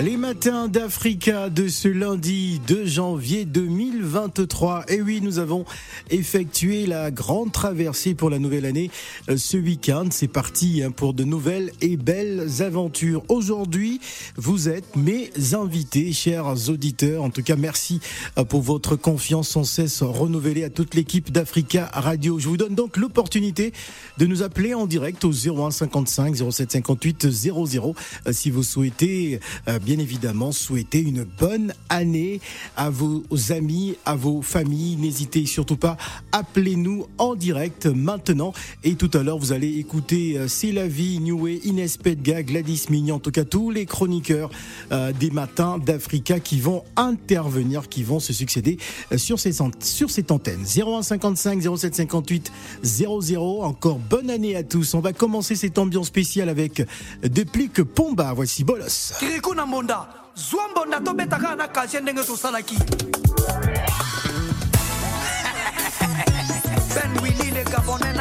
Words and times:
Les 0.00 0.16
matins 0.16 0.68
d'Africa 0.68 1.50
de 1.50 1.68
ce 1.68 1.86
lundi 1.86 2.62
2 2.66 2.86
janvier 2.86 3.44
2023. 3.44 4.86
Et 4.88 5.02
oui, 5.02 5.20
nous 5.22 5.38
avons 5.38 5.66
effectué 6.08 6.86
la 6.86 7.10
grande 7.10 7.52
traversée 7.52 8.14
pour 8.14 8.30
la 8.30 8.38
nouvelle 8.38 8.64
année 8.64 8.90
euh, 9.28 9.36
ce 9.36 9.58
week-end. 9.58 10.06
C'est 10.10 10.28
parti 10.28 10.82
hein, 10.82 10.92
pour 10.92 11.12
de 11.12 11.24
nouvelles 11.24 11.72
et 11.82 11.98
belles 11.98 12.62
aventures. 12.62 13.22
Aujourd'hui, 13.28 14.00
vous 14.36 14.70
êtes 14.70 14.96
mes 14.96 15.30
invités, 15.52 16.12
chers 16.14 16.70
auditeurs. 16.70 17.22
En 17.22 17.30
tout 17.30 17.42
cas, 17.42 17.56
merci 17.56 18.00
euh, 18.38 18.44
pour 18.44 18.62
votre 18.62 18.96
confiance 18.96 19.50
sans 19.50 19.64
cesse 19.64 20.02
renouvelée 20.02 20.64
à 20.64 20.70
toute 20.70 20.94
l'équipe 20.94 21.30
d'Africa 21.30 21.90
Radio. 21.92 22.38
Je 22.38 22.48
vous 22.48 22.56
donne 22.56 22.74
donc 22.74 22.96
l'opportunité 22.96 23.74
de 24.16 24.24
nous 24.24 24.42
appeler 24.42 24.72
en 24.72 24.86
direct 24.86 25.22
au 25.26 25.32
01 25.32 25.70
55 25.70 26.34
07 26.50 26.72
58 26.72 27.30
00 27.30 27.94
si 28.30 28.50
vous 28.50 28.62
souhaitez 28.62 29.38
euh, 29.68 29.78
bien 29.84 29.98
évidemment 29.98 30.52
souhaiter 30.52 31.00
une 31.00 31.24
bonne 31.24 31.72
année 31.88 32.40
à 32.76 32.90
vos 32.90 33.22
amis, 33.50 33.96
à 34.04 34.14
vos 34.14 34.42
familles. 34.42 34.96
N'hésitez 34.96 35.46
surtout 35.46 35.76
pas, 35.76 35.96
appelez-nous 36.32 37.06
en 37.18 37.34
direct 37.34 37.86
maintenant. 37.86 38.52
Et 38.84 38.94
tout 38.94 39.10
à 39.14 39.22
l'heure, 39.22 39.38
vous 39.38 39.52
allez 39.52 39.78
écouter 39.78 40.38
euh, 40.38 40.48
C'est 40.48 40.72
la 40.72 40.86
vie, 40.86 41.18
Neway, 41.18 41.60
Inès 41.64 41.96
Pedga, 41.96 42.42
Gladys 42.42 42.86
Mignon, 42.90 43.16
en 43.16 43.18
tout 43.18 43.30
cas 43.30 43.44
tous 43.44 43.70
les 43.70 43.86
chroniqueurs 43.86 44.50
euh, 44.92 45.12
des 45.12 45.30
matins 45.30 45.78
d'Africa 45.78 46.40
qui 46.40 46.60
vont 46.60 46.84
intervenir, 46.96 47.88
qui 47.88 48.02
vont 48.02 48.20
se 48.20 48.32
succéder 48.32 48.78
euh, 49.12 49.18
sur, 49.18 49.38
ces, 49.38 49.52
sur 49.80 50.10
cette 50.10 50.30
antenne. 50.30 50.64
0155 50.64 51.60
0758 51.76 52.52
00. 52.82 53.62
Encore 53.62 53.98
bonne 53.98 54.30
année 54.30 54.56
à 54.56 54.62
tous. 54.62 54.94
On 54.94 55.00
va 55.00 55.12
commencer 55.12 55.56
cette 55.56 55.78
ambiance 55.78 56.06
spéciale 56.06 56.48
avec 56.48 56.82
Deplique 57.22 57.82
Pomba. 57.82 58.32
Voici 58.32 58.64
Bolos. 58.64 59.14
Mbonda. 59.72 60.06
Zwa 60.34 60.68
mbonda 60.68 61.00
tobeta 61.00 61.36
kaka 61.36 61.56
na 61.56 61.68
kasie 61.68 62.00
ndenge 62.00 62.24
tosalaki. 62.24 62.76
Ben 66.94 67.18
wili 67.22 67.50
le 67.50 67.64
gabonais 67.64 68.14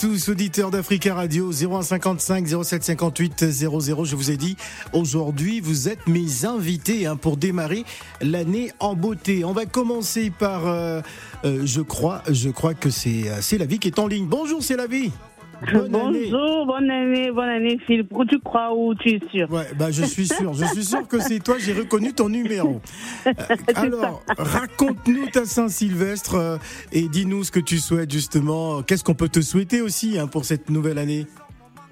tous, 0.00 0.30
auditeurs 0.30 0.70
d'Africa 0.70 1.14
Radio 1.14 1.52
0155 1.52 2.46
0758 2.46 3.50
00. 3.50 4.04
Je 4.06 4.16
vous 4.16 4.30
ai 4.30 4.38
dit, 4.38 4.56
aujourd'hui, 4.94 5.60
vous 5.60 5.90
êtes 5.90 6.06
mes 6.06 6.46
invités 6.46 7.04
hein, 7.04 7.16
pour 7.16 7.36
démarrer 7.36 7.84
l'année 8.22 8.72
en 8.78 8.94
beauté. 8.94 9.44
On 9.44 9.52
va 9.52 9.66
commencer 9.66 10.30
par, 10.30 10.66
euh, 10.66 11.02
euh, 11.44 11.66
je 11.66 11.82
crois, 11.82 12.22
je 12.30 12.48
crois 12.48 12.72
que 12.72 12.88
c'est 12.88 13.28
euh, 13.28 13.42
c'est 13.42 13.58
la 13.58 13.66
vie 13.66 13.78
qui 13.78 13.88
est 13.88 13.98
en 13.98 14.06
ligne. 14.06 14.26
Bonjour, 14.26 14.62
c'est 14.62 14.76
la 14.76 14.86
vie. 14.86 15.10
Bonne 15.60 15.90
Bonjour, 15.92 16.66
bonne 16.66 16.90
année, 16.90 17.30
bonne 17.30 17.48
année 17.48 17.78
Phil. 17.86 18.06
Pourquoi 18.06 18.26
tu 18.26 18.38
crois 18.38 18.74
ou 18.74 18.94
tu 18.94 19.10
es 19.10 19.20
sûr? 19.30 19.50
Ouais, 19.50 19.66
bah 19.78 19.90
je 19.90 20.04
suis 20.04 20.26
sûr. 20.26 20.54
Je 20.54 20.64
suis 20.64 20.84
sûr 20.84 21.06
que 21.06 21.20
c'est 21.20 21.38
toi. 21.40 21.56
J'ai 21.58 21.74
reconnu 21.74 22.12
ton 22.12 22.28
numéro. 22.28 22.80
Euh, 23.26 23.72
alors, 23.74 24.22
raconte-nous 24.38 25.26
ta 25.26 25.44
Saint-Sylvestre 25.44 26.34
euh, 26.34 26.56
et 26.92 27.08
dis-nous 27.08 27.44
ce 27.44 27.50
que 27.50 27.60
tu 27.60 27.78
souhaites 27.78 28.10
justement. 28.10 28.82
Qu'est-ce 28.82 29.04
qu'on 29.04 29.14
peut 29.14 29.28
te 29.28 29.40
souhaiter 29.40 29.82
aussi 29.82 30.18
hein, 30.18 30.26
pour 30.26 30.44
cette 30.44 30.70
nouvelle 30.70 30.98
année? 30.98 31.26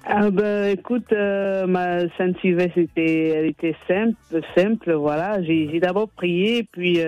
Ah 0.05 0.29
ben, 0.31 0.69
écoute, 0.71 1.11
euh, 1.11 1.67
ma 1.67 2.09
Sainte 2.17 2.37
Sylvestre 2.41 2.79
était, 2.79 3.27
elle 3.29 3.45
était 3.45 3.75
simple, 3.87 4.15
simple, 4.57 4.93
voilà. 4.93 5.41
J'ai 5.43 5.79
d'abord 5.79 6.09
prié, 6.09 6.67
puis 6.71 6.99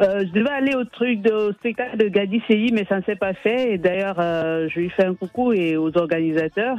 euh, 0.00 0.04
euh, 0.04 0.24
je 0.26 0.32
devais 0.32 0.50
aller 0.50 0.74
au 0.74 0.84
truc 0.84 1.20
de 1.22 1.32
au 1.32 1.52
spectacle 1.52 1.96
de 1.96 2.08
Gadi 2.08 2.42
Seyi, 2.46 2.72
mais 2.72 2.84
ça 2.88 2.98
ne 2.98 3.02
s'est 3.02 3.16
pas 3.16 3.34
fait. 3.34 3.74
Et 3.74 3.78
d'ailleurs, 3.78 4.16
euh, 4.18 4.68
je 4.68 4.80
lui 4.80 4.90
fais 4.90 5.04
un 5.04 5.14
coucou 5.14 5.52
et 5.52 5.76
aux 5.76 5.96
organisateurs. 5.96 6.78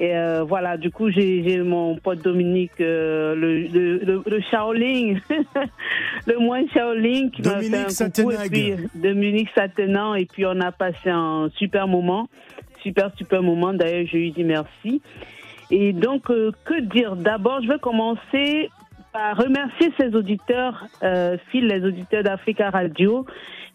Et 0.00 0.16
euh, 0.16 0.44
voilà, 0.44 0.76
du 0.76 0.92
coup, 0.92 1.10
j'ai 1.10 1.58
mon 1.58 1.96
pote 1.96 2.22
Dominique, 2.22 2.78
le, 2.78 3.34
le, 3.34 4.22
le, 4.24 4.40
Shaolin, 4.48 5.16
le 6.26 6.38
moins 6.38 6.62
Shaolin, 6.72 7.30
qui 7.30 7.42
m'a 7.42 7.60
fait 7.60 8.02
un 8.02 8.10
coucou, 8.10 8.30
et 8.30 8.48
puis 8.48 8.74
Dominique 8.94 9.48
Satenant, 9.56 10.14
et 10.14 10.26
puis 10.26 10.46
on 10.46 10.60
a 10.60 10.70
passé 10.70 11.10
un 11.10 11.48
super 11.56 11.88
moment 11.88 12.28
super, 12.82 13.10
super 13.16 13.42
moment. 13.42 13.72
D'ailleurs, 13.74 14.06
je 14.10 14.16
lui 14.16 14.32
dis 14.32 14.44
merci. 14.44 15.02
Et 15.70 15.92
donc, 15.92 16.30
euh, 16.30 16.50
que 16.64 16.80
dire? 16.80 17.16
D'abord, 17.16 17.60
je 17.62 17.68
vais 17.68 17.78
commencer 17.78 18.70
par 19.12 19.36
remercier 19.36 19.92
ces 19.98 20.14
auditeurs, 20.14 20.86
euh, 21.02 21.36
les 21.52 21.84
auditeurs 21.84 22.22
d'Africa 22.22 22.70
Radio, 22.70 23.26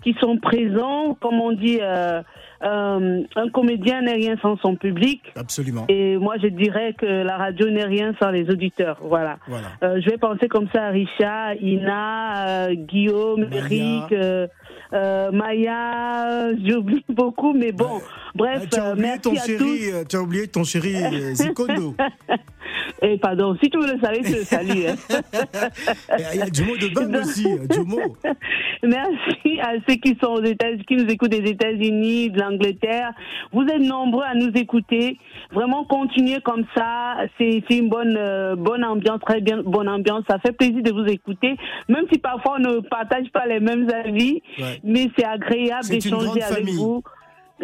qui 0.04 0.16
sont 0.20 0.38
présents, 0.38 1.18
comme 1.22 1.40
on 1.40 1.54
dit, 1.54 1.80
euh, 1.82 2.22
euh, 2.64 3.22
un 3.36 3.50
comédien 3.50 4.02
n'est 4.02 4.14
rien 4.14 4.36
sans 4.42 4.58
son 4.58 4.76
public. 4.76 5.22
Absolument. 5.36 5.86
Et 5.90 6.18
moi, 6.18 6.36
je 6.42 6.48
dirais 6.48 6.94
que 6.94 7.06
la 7.06 7.38
radio 7.38 7.70
n'est 7.70 7.86
rien 7.86 8.14
sans 8.22 8.30
les 8.30 8.50
auditeurs. 8.50 8.98
Voilà. 9.02 9.38
Voilà. 9.48 9.68
Euh, 9.84 10.00
je 10.02 10.10
vais 10.10 10.18
penser 10.18 10.48
comme 10.48 10.68
ça 10.74 10.86
à 10.86 10.90
Richard, 10.90 11.56
Ina, 11.62 12.48
euh, 12.48 12.74
Guillaume, 12.74 13.48
Maya. 13.50 13.66
Eric, 13.66 14.50
euh, 14.94 15.32
Maya. 15.32 16.52
J'oublie 16.66 17.04
beaucoup, 17.10 17.54
mais 17.54 17.72
bon. 17.72 18.02
Bref, 18.36 18.68
tu 18.72 18.80
as 18.80 18.92
oublié 18.92 19.04
merci 19.08 19.22
ton 19.22 19.36
chéri, 19.36 19.80
tu 20.10 20.16
as 20.16 20.22
oublié 20.22 20.48
ton 20.48 20.64
chéri 20.64 20.96
Zikondo. 21.36 21.96
Et 23.02 23.18
pardon, 23.18 23.56
si 23.62 23.70
tu 23.70 23.78
veux 23.78 23.94
le 23.94 24.00
saluer, 24.00 24.22
je 24.24 24.36
le 24.38 24.44
salue. 24.44 24.86
hein. 24.88 24.96
Et 26.18 26.24
Il 26.34 26.40
y 26.40 26.42
a 26.42 26.46
Jomo 26.52 26.76
de 26.78 26.88
Bang 26.94 27.16
aussi, 27.22 27.46
euh, 27.46 27.68
Jomo. 27.72 28.00
Merci 28.82 29.60
à 29.62 29.74
ceux 29.88 29.96
qui 29.96 30.18
sont 30.22 30.32
aux 30.32 30.44
États, 30.44 30.76
qui 30.88 30.96
nous 30.96 31.06
écoutent 31.10 31.30
des 31.32 31.50
États-Unis, 31.50 32.32
de 32.32 32.40
l'Angleterre. 32.40 33.12
Vous 33.52 33.64
êtes 33.64 33.82
nombreux 33.82 34.24
à 34.24 34.34
nous 34.36 34.52
écouter. 34.56 35.18
Vraiment, 35.52 35.84
continuez 35.86 36.40
comme 36.44 36.66
ça. 36.76 37.16
C'est 37.38 37.64
c'est 37.70 37.78
une 37.78 37.90
bonne, 37.90 38.16
euh, 38.18 38.56
bonne 38.56 38.84
ambiance, 38.84 39.20
très 39.26 39.42
bien, 39.42 39.62
bonne 39.64 39.90
ambiance. 39.90 40.24
Ça 40.30 40.40
fait 40.40 40.52
plaisir 40.54 40.82
de 40.82 40.92
vous 40.92 41.06
écouter, 41.06 41.56
même 41.90 42.06
si 42.12 42.18
parfois 42.20 42.56
on 42.58 42.62
ne 42.62 42.80
partage 42.80 43.28
pas 43.32 43.46
les 43.46 43.60
mêmes 43.60 43.88
avis, 44.06 44.42
Ouais. 44.60 44.80
Mais 44.84 45.10
c'est 45.18 45.26
agréable 45.26 45.88
d'échanger 45.88 46.42
avec 46.42 46.58
famille. 46.58 46.76
vous. 46.76 47.04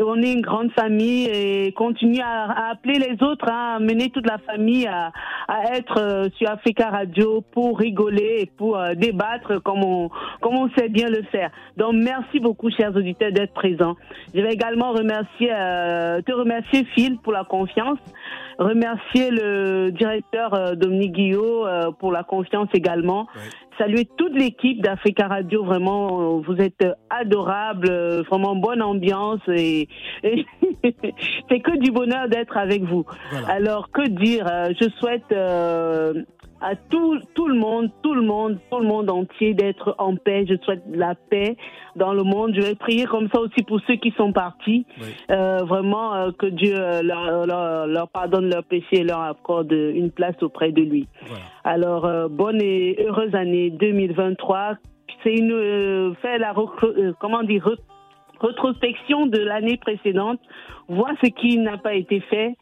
On 0.01 0.21
est 0.21 0.31
une 0.31 0.41
grande 0.41 0.71
famille 0.71 1.25
et 1.25 1.73
continuez 1.73 2.21
à, 2.21 2.45
à 2.45 2.71
appeler 2.71 2.99
les 2.99 3.21
autres, 3.21 3.49
hein, 3.49 3.73
à 3.73 3.75
amener 3.77 4.09
toute 4.09 4.25
la 4.25 4.37
famille 4.37 4.87
à, 4.87 5.11
à 5.47 5.75
être 5.75 5.99
euh, 5.99 6.29
sur 6.37 6.49
Africa 6.49 6.89
Radio 6.89 7.41
pour 7.51 7.79
rigoler 7.79 8.37
et 8.41 8.45
pour 8.45 8.77
euh, 8.77 8.93
débattre 8.93 9.61
comme 9.61 9.83
on, 9.83 10.09
comme 10.41 10.55
on 10.55 10.69
sait 10.77 10.87
bien 10.89 11.09
le 11.09 11.23
faire. 11.23 11.49
Donc 11.75 11.95
merci 11.95 12.39
beaucoup, 12.39 12.69
chers 12.69 12.95
auditeurs, 12.95 13.31
d'être 13.33 13.53
présents. 13.53 13.97
Je 14.33 14.39
vais 14.39 14.53
également 14.53 14.91
remercier, 14.91 15.49
euh, 15.51 16.21
te 16.21 16.31
remercier 16.31 16.85
Phil 16.95 17.17
pour 17.17 17.33
la 17.33 17.43
confiance, 17.43 17.99
remercier 18.59 19.31
le 19.31 19.89
directeur 19.89 20.53
euh, 20.53 20.75
Dominique 20.75 21.13
Guillot 21.13 21.65
euh, 21.65 21.91
pour 21.91 22.11
la 22.11 22.23
confiance 22.23 22.67
également. 22.73 23.27
Saluer 23.77 24.07
toute 24.17 24.33
l'équipe 24.33 24.81
d'Africa 24.81 25.27
Radio, 25.27 25.63
vraiment, 25.63 26.37
euh, 26.37 26.41
vous 26.45 26.57
êtes 26.57 26.85
adorables, 27.09 27.89
vraiment 28.29 28.57
bonne 28.57 28.81
ambiance 28.81 29.39
et, 29.47 29.87
et 30.23 30.45
c'est 31.49 31.61
que 31.61 31.77
du 31.77 31.91
bonheur 31.91 32.27
d'être 32.27 32.57
avec 32.57 32.83
vous. 32.83 33.05
Voilà. 33.31 33.47
Alors 33.47 33.89
que 33.91 34.07
dire 34.07 34.45
Je 34.79 34.89
souhaite 34.99 35.31
euh, 35.31 36.13
à 36.61 36.75
tout, 36.75 37.19
tout 37.35 37.47
le 37.47 37.55
monde, 37.55 37.89
tout 38.03 38.13
le 38.13 38.21
monde, 38.21 38.59
tout 38.69 38.79
le 38.79 38.85
monde 38.87 39.09
entier 39.09 39.53
d'être 39.53 39.95
en 39.97 40.15
paix. 40.15 40.45
Je 40.47 40.55
souhaite 40.63 40.83
la 40.91 41.15
paix 41.15 41.55
dans 41.95 42.13
le 42.13 42.23
monde. 42.23 42.53
Je 42.55 42.61
vais 42.61 42.75
prier 42.75 43.05
comme 43.05 43.29
ça 43.33 43.39
aussi 43.39 43.63
pour 43.63 43.79
ceux 43.87 43.95
qui 43.95 44.11
sont 44.11 44.33
partis. 44.33 44.85
Oui. 44.99 45.07
Euh, 45.31 45.59
vraiment 45.63 46.13
euh, 46.15 46.31
que 46.31 46.47
Dieu 46.47 46.73
euh, 46.75 47.01
leur, 47.01 47.45
leur, 47.45 47.87
leur 47.87 48.09
pardonne 48.09 48.49
leurs 48.49 48.63
péchés 48.65 48.97
et 48.99 49.03
leur 49.03 49.21
accorde 49.21 49.71
une 49.71 50.11
place 50.11 50.35
auprès 50.43 50.71
de 50.71 50.81
lui. 50.81 51.07
Voilà. 51.25 51.43
Alors, 51.63 52.05
euh, 52.05 52.27
bonne 52.27 52.61
et 52.61 52.97
heureuse 53.07 53.33
année 53.35 53.69
2023. 53.69 54.75
C'est 55.23 55.33
une 55.35 55.51
euh, 55.51 56.13
faire 56.21 56.39
la 56.39 56.53
comment 57.19 57.43
dire 57.43 57.65
re- 57.67 57.77
rétrospection 58.41 59.25
de 59.27 59.39
l'année 59.39 59.77
précédente, 59.77 60.39
voir 60.87 61.11
ce 61.23 61.29
qui 61.29 61.57
n'a 61.57 61.77
pas 61.77 61.93
été 61.93 62.19
fait 62.21 62.55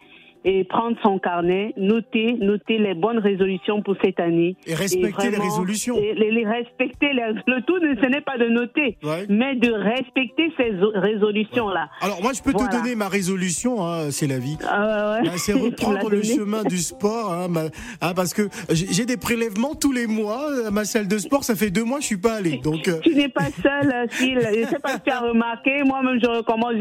et 0.49 0.63
prendre 0.63 0.95
son 1.03 1.19
carnet, 1.19 1.73
noter, 1.77 2.33
noter 2.39 2.77
les 2.77 2.93
bonnes 2.93 3.19
résolutions 3.19 3.81
pour 3.81 3.95
cette 4.01 4.19
année. 4.19 4.55
Et 4.65 4.73
respecter 4.73 5.05
les 5.25 5.35
vraiment- 5.35 5.43
résolutions. 5.43 5.97
et 5.97 6.13
les, 6.13 6.31
les 6.31 6.45
respecter. 6.45 7.11
les- 7.13 7.33
le 7.47 7.61
tout, 7.63 7.77
ne- 7.79 7.95
ce 8.01 8.07
n'est 8.09 8.21
pas 8.21 8.37
de 8.37 8.47
noter, 8.47 8.97
Ouais. 9.03 9.25
mais 9.29 9.55
de 9.55 9.71
respecter 9.71 10.51
ces 10.57 10.71
résolutions-là. 10.95 11.89
Alors 12.01 12.21
moi 12.21 12.31
je 12.33 12.41
peux 12.41 12.51
Voilà. 12.51 12.69
te 12.69 12.75
donner 12.77 12.95
ma 12.95 13.07
résolution, 13.09 13.85
hein, 13.85 14.09
c'est 14.11 14.27
la 14.27 14.39
vie. 14.39 14.57
Ah 14.67 15.19
ouais. 15.21 15.27
Bah, 15.27 15.33
c'est 15.37 15.53
reprendre 15.67 16.09
le 16.09 16.21
chemin 16.23 16.63
du 16.63 16.77
sport, 16.77 17.33
hein, 17.33 17.47
ma- 17.49 17.65
hein, 18.01 18.13
parce 18.15 18.33
que 18.33 18.43
j'ai 18.71 19.05
des 19.05 19.17
prélèvements 19.17 19.75
tous 19.75 19.91
les 19.91 20.07
mois 20.07 20.47
à 20.67 20.71
ma 20.71 20.85
salle 20.85 21.07
de 21.07 21.17
sport. 21.17 21.43
Ça 21.43 21.55
fait 21.55 21.69
deux 21.71 21.83
mois 21.83 21.97
que 21.97 22.03
je 22.03 22.07
suis 22.07 22.17
pas 22.17 22.35
allé, 22.35 22.57
donc 22.63 22.87
euh, 22.87 22.99
Tu 23.03 23.13
n'es 23.15 23.29
pas 23.29 23.49
seul, 23.61 23.91
euh, 23.93 24.05
Phil. 24.09 24.39
Je 24.53 24.59
ne 24.61 24.65
sais 24.65 24.79
pas 24.79 24.89
si 24.93 25.01
tu 25.01 25.11
as 25.11 25.19
remarqué. 25.19 25.83
Moi-même, 25.83 26.19
je 26.23 26.29
recommence. 26.29 26.73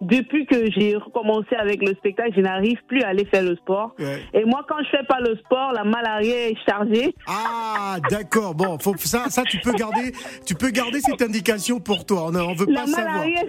Depuis 0.00 0.46
que 0.46 0.70
j'ai 0.72 0.96
recommencé 0.96 1.54
avec 1.56 1.82
le 1.82 1.94
spectacle, 1.94 2.32
je 2.36 2.40
n'arrive 2.40 2.78
plus 2.86 3.02
à 3.02 3.07
aller 3.08 3.24
faire 3.26 3.42
le 3.42 3.56
sport. 3.56 3.94
Ouais. 3.98 4.22
Et 4.34 4.44
moi, 4.44 4.64
quand 4.68 4.78
je 4.84 4.90
fais 4.96 5.04
pas 5.08 5.20
le 5.20 5.36
sport, 5.36 5.72
la 5.72 5.84
malaria 5.84 6.48
est 6.50 6.56
chargée. 6.68 7.14
ah 7.26 7.96
d'accord. 8.10 8.54
Bon, 8.54 8.78
faut, 8.78 8.94
ça, 8.98 9.24
ça 9.28 9.42
tu 9.44 9.58
peux 9.58 9.72
garder, 9.72 10.12
tu 10.46 10.54
peux 10.54 10.70
garder 10.70 11.00
cette 11.00 11.22
indication 11.22 11.80
pour 11.80 12.04
toi. 12.06 12.26
On, 12.28 12.34
on 12.36 12.54
veut 12.54 12.66
La 12.68 12.80
pas 12.82 12.86
savoir. 12.86 13.14
malaria 13.14 13.42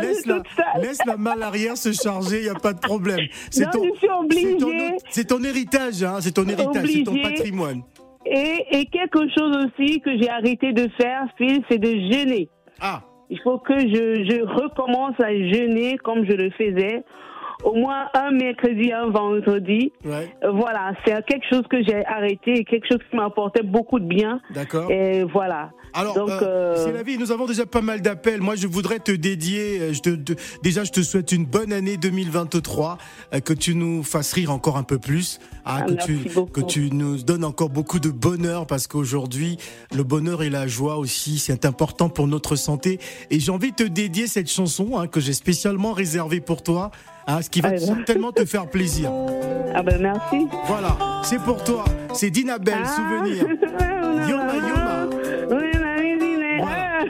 Laisse 0.00 0.26
la, 0.26 0.42
laisse 0.80 0.98
la 1.06 1.16
malle 1.16 1.42
arrière 1.42 1.76
se 1.76 1.92
charger, 1.92 2.38
il 2.40 2.46
y 2.46 2.48
a 2.48 2.54
pas 2.54 2.72
de 2.72 2.80
problème. 2.80 3.20
C'est 3.50 3.70
ton, 3.70 3.80
ton, 3.80 4.26
ton 5.28 5.44
héritage, 5.44 6.02
hein, 6.02 6.16
c'est 6.20 6.32
ton 6.32 6.46
héritage, 6.48 6.88
c'est 6.88 7.02
ton 7.04 7.16
patrimoine. 7.22 7.82
Et, 8.26 8.64
et 8.70 8.86
quelque 8.86 9.20
chose 9.36 9.56
aussi 9.66 10.00
que 10.00 10.16
j'ai 10.18 10.30
arrêté 10.30 10.72
de 10.72 10.88
faire, 10.98 11.26
Phil, 11.36 11.62
c'est 11.70 11.78
de 11.78 11.90
jeûner. 12.10 12.48
Ah, 12.80 13.02
Il 13.30 13.38
faut 13.40 13.58
que 13.58 13.78
je, 13.78 14.24
je 14.28 14.42
recommence 14.62 15.18
à 15.20 15.30
jeûner 15.30 15.98
comme 15.98 16.24
je 16.24 16.32
le 16.32 16.50
faisais. 16.50 17.04
Au 17.64 17.74
moins 17.74 18.08
un 18.14 18.30
mercredi, 18.30 18.92
un 18.92 19.08
vendredi. 19.08 19.92
ouais, 20.04 20.28
Euh, 20.44 20.50
Voilà, 20.52 20.92
c'est 21.04 21.24
quelque 21.26 21.46
chose 21.50 21.62
que 21.68 21.82
j'ai 21.82 22.04
arrêté 22.06 22.52
et 22.60 22.64
quelque 22.64 22.86
chose 22.86 23.00
qui 23.10 23.16
m'apportait 23.16 23.62
beaucoup 23.62 23.98
de 23.98 24.04
bien. 24.06 24.40
d'accord. 24.50 24.90
Et 24.90 25.24
voilà. 25.24 25.70
Alors, 25.94 26.14
Donc, 26.16 26.28
euh, 26.30 26.40
euh, 26.42 26.84
c'est 26.84 26.92
la 26.92 27.02
vie. 27.04 27.18
Nous 27.18 27.30
avons 27.30 27.46
déjà 27.46 27.66
pas 27.66 27.80
mal 27.80 28.00
d'appels. 28.02 28.40
Moi, 28.40 28.56
je 28.56 28.66
voudrais 28.66 28.98
te 28.98 29.12
dédier. 29.12 29.78
euh, 29.80 29.92
Je 29.92 30.00
te, 30.00 30.10
te- 30.10 30.32
déjà, 30.62 30.82
je 30.84 30.90
te 30.90 31.00
souhaite 31.02 31.30
une 31.32 31.44
bonne 31.46 31.72
année 31.72 31.96
2023, 31.96 32.98
euh, 33.32 33.40
que 33.40 33.52
tu 33.52 33.74
nous 33.76 34.02
fasses 34.02 34.32
rire 34.32 34.50
encore 34.50 34.76
un 34.76 34.82
peu 34.82 34.98
plus, 34.98 35.38
hein, 35.64 35.76
Ah, 35.78 35.82
que 35.82 35.92
tu 36.04 36.16
beaucoup. 36.34 36.50
que 36.50 36.60
tu 36.62 36.90
nous 36.92 37.18
donnes 37.18 37.44
encore 37.44 37.70
beaucoup 37.70 38.00
de 38.00 38.10
bonheur, 38.10 38.66
parce 38.66 38.86
qu'aujourd'hui, 38.88 39.56
le 39.94 40.02
bonheur 40.02 40.42
et 40.42 40.50
la 40.50 40.66
joie 40.66 40.96
aussi, 40.96 41.38
c'est 41.38 41.64
important 41.64 42.08
pour 42.08 42.26
notre 42.26 42.56
santé. 42.56 42.98
Et 43.30 43.38
j'ai 43.38 43.52
envie 43.52 43.70
de 43.70 43.76
te 43.76 43.82
dédier 43.84 44.26
cette 44.26 44.50
chanson 44.50 44.98
hein, 44.98 45.06
que 45.06 45.20
j'ai 45.20 45.32
spécialement 45.32 45.92
réservée 45.92 46.40
pour 46.40 46.62
toi, 46.64 46.90
hein, 47.28 47.40
ce 47.40 47.48
qui 47.50 47.60
va 47.60 47.68
Ah, 47.68 47.72
ben. 47.72 47.80
certainement 47.80 48.32
te 48.32 48.44
faire 48.44 48.66
plaisir. 48.68 49.12
Ah 49.76 49.82
ben 49.82 50.00
merci. 50.00 50.46
Voilà, 50.66 50.96
c'est 51.24 51.40
pour 51.40 51.62
toi. 51.64 51.84
C'est 52.14 52.30
Dinabel, 52.30 52.74
Ah. 52.84 52.88
souvenir. 52.96 53.46
Yoma, 54.28 54.54
yoma. 54.56 54.83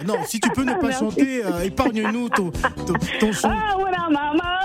Non, 0.07 0.17
si 0.27 0.41
tu 0.41 0.51
peux 0.51 0.65
ne 0.65 0.75
pas 0.75 0.93
chanter, 0.99 1.45
euh, 1.45 1.61
épargne-nous 1.65 2.29
ton, 2.31 2.51
ton, 2.51 2.95
ton 3.21 3.33
son. 3.33 3.49
Ah, 3.51 3.77
wuna 3.77 4.09
mama, 4.11 4.59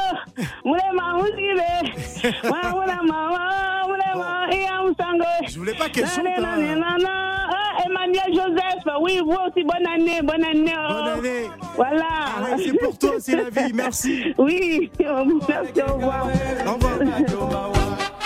wuna 0.65 0.83
mama 0.93 1.23
usile. 1.23 2.33
Wa 2.43 2.73
wuna 2.73 2.97
mama, 3.03 3.49
wuna 3.87 4.15
mama, 4.15 4.47
iya 4.53 4.81
usango. 4.83 5.23
Je 5.47 5.57
voulais 5.57 5.73
pas 5.73 5.89
qu'elle 5.89 6.07
chante. 6.07 6.25
Hein. 6.25 6.87
Ah, 7.07 7.83
Emmanuel 7.85 8.33
Joseph, 8.33 8.83
oui, 9.01 9.19
vous 9.23 9.31
aussi, 9.31 9.63
bonne 9.63 9.87
année, 9.87 10.21
bonne 10.21 10.43
année. 10.43 10.73
oh. 10.77 10.93
Bonne 10.93 11.07
année. 11.19 11.49
Voilà. 11.75 12.05
Ah 12.09 12.43
ouais, 12.43 12.63
c'est 12.63 12.73
pour 12.77 12.97
toi, 12.97 13.11
c'est 13.19 13.35
la 13.35 13.49
vie. 13.49 13.73
Merci. 13.73 14.33
Oui, 14.37 14.91
merci, 14.99 15.81
au 15.87 15.93
revoir. 15.93 16.27
Au 16.67 16.73
revoir. 16.73 17.69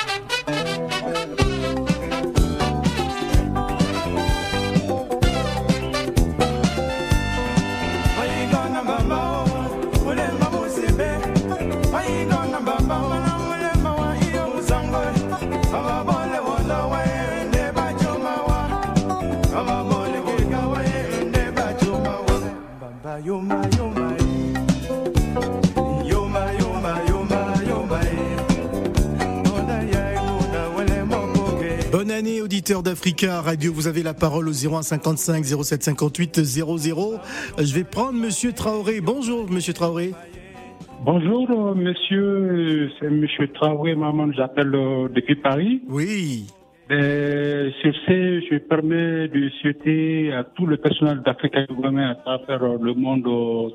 Bonne 32.03 32.12
année, 32.12 32.41
auditeurs 32.41 32.83
d'Africa 32.83 33.39
Radio. 33.39 33.72
Vous 33.72 33.88
avez 33.88 34.03
la 34.03 34.13
parole 34.13 34.50
au 34.50 34.51
01 34.51 34.81
55 34.81 35.45
07 35.45 35.83
58 35.83 36.43
00. 36.43 37.13
Je 37.57 37.74
vais 37.74 37.86
prendre 37.86 38.19
Monsieur 38.19 38.51
Traoré. 38.51 39.00
Bonjour, 39.00 39.50
Monsieur 39.50 39.72
Traoré. 39.72 40.12
Bonjour, 41.05 41.50
euh, 41.50 41.74
monsieur. 41.74 42.91
C'est 43.00 43.10
monsieur 43.10 43.48
Traoré, 43.53 43.95
maman. 43.95 44.33
J'appelle 44.33 44.75
euh, 44.75 45.07
depuis 45.15 45.36
Paris. 45.36 45.81
Oui. 45.88 46.48
Euh, 46.91 47.72
sur 47.81 47.93
ce, 48.05 48.41
je 48.41 48.53
me 48.55 48.60
permets 48.60 49.29
de 49.29 49.50
souhaiter 49.62 50.33
à 50.33 50.43
tout 50.43 50.65
le 50.65 50.75
personnel 50.75 51.22
d'Africa 51.25 51.62
à 51.62 51.65
travers 51.65 52.63
euh, 52.63 52.77
le 52.81 52.93
monde 52.95 53.24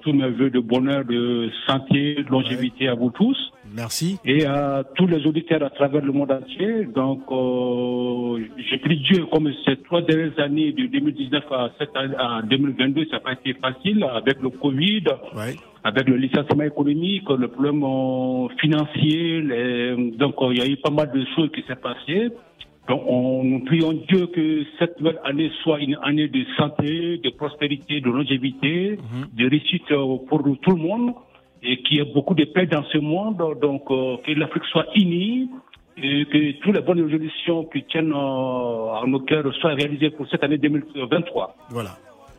tous 0.02 0.12
mes 0.12 0.28
voeux 0.32 0.50
de 0.50 0.60
bonheur, 0.60 1.02
de 1.06 1.48
santé, 1.66 2.16
de 2.16 2.30
longévité 2.30 2.88
à 2.88 2.94
vous 2.94 3.08
tous 3.08 3.38
Merci. 3.74 4.18
et 4.24 4.44
à 4.46 4.82
tous 4.96 5.06
les 5.06 5.24
auditeurs 5.26 5.62
à 5.62 5.70
travers 5.70 6.04
le 6.04 6.12
monde 6.12 6.30
entier. 6.32 6.84
Donc, 6.94 7.22
euh, 7.30 8.44
j'ai 8.70 8.78
pris 8.78 8.96
Dieu 8.98 9.26
comme 9.32 9.50
ces 9.64 9.76
trois 9.82 10.02
dernières 10.02 10.38
années, 10.38 10.72
de 10.72 10.86
2019 10.86 11.44
à, 11.50 11.70
cette 11.78 11.96
année- 11.96 12.14
à 12.18 12.42
2022, 12.42 13.04
ça 13.06 13.12
n'a 13.16 13.20
pas 13.20 13.32
été 13.32 13.54
facile 13.54 14.04
avec 14.04 14.40
le 14.42 14.50
Covid, 14.50 15.04
Ouais. 15.36 15.54
avec 15.84 16.08
le 16.08 16.16
licenciement 16.16 16.64
économique, 16.64 17.28
le 17.30 17.48
problème 17.48 17.82
euh, 17.84 18.48
financier. 18.60 19.40
les- 19.42 20.10
donc, 20.16 20.34
euh, 20.40 20.52
il 20.52 20.58
y 20.58 20.62
a 20.62 20.66
eu 20.68 20.76
pas 20.76 20.90
mal 20.90 21.10
de 21.12 21.24
choses 21.34 21.50
qui 21.54 21.62
s'est 21.66 21.76
passées. 21.76 22.30
Donc, 22.88 23.02
on, 23.06 23.44
nous 23.44 23.64
prions 23.66 23.92
Dieu 24.08 24.28
que 24.28 24.64
cette 24.78 24.98
nouvelle 24.98 25.20
année 25.24 25.50
soit 25.62 25.78
une 25.80 25.98
année 26.02 26.26
de 26.28 26.42
santé, 26.56 27.18
de 27.18 27.30
prospérité, 27.30 28.00
de 28.00 28.08
longévité, 28.08 28.98
de 29.36 29.46
réussite 29.48 29.90
euh, 29.92 30.16
pour 30.26 30.42
tout 30.62 30.70
le 30.70 30.82
monde 30.82 31.12
et 31.62 31.82
qu'il 31.82 31.98
y 31.98 32.00
ait 32.00 32.12
beaucoup 32.12 32.34
de 32.34 32.44
paix 32.44 32.66
dans 32.66 32.84
ce 32.84 32.98
monde. 32.98 33.42
Donc, 33.60 33.82
euh, 33.90 34.16
que 34.24 34.32
l'Afrique 34.32 34.64
soit 34.70 34.86
unie 34.94 35.48
et 35.96 36.24
que 36.26 36.60
toutes 36.60 36.76
les 36.76 36.82
bonnes 36.82 37.02
résolutions 37.02 37.64
qui 37.64 37.82
tiennent 37.84 38.12
euh, 38.12 38.92
à 38.94 39.04
nos 39.06 39.20
cœurs 39.20 39.52
soient 39.54 39.74
réalisées 39.74 40.10
pour 40.10 40.28
cette 40.28 40.44
année 40.44 40.58
2023. 40.58 41.56
Voilà. 41.70 41.96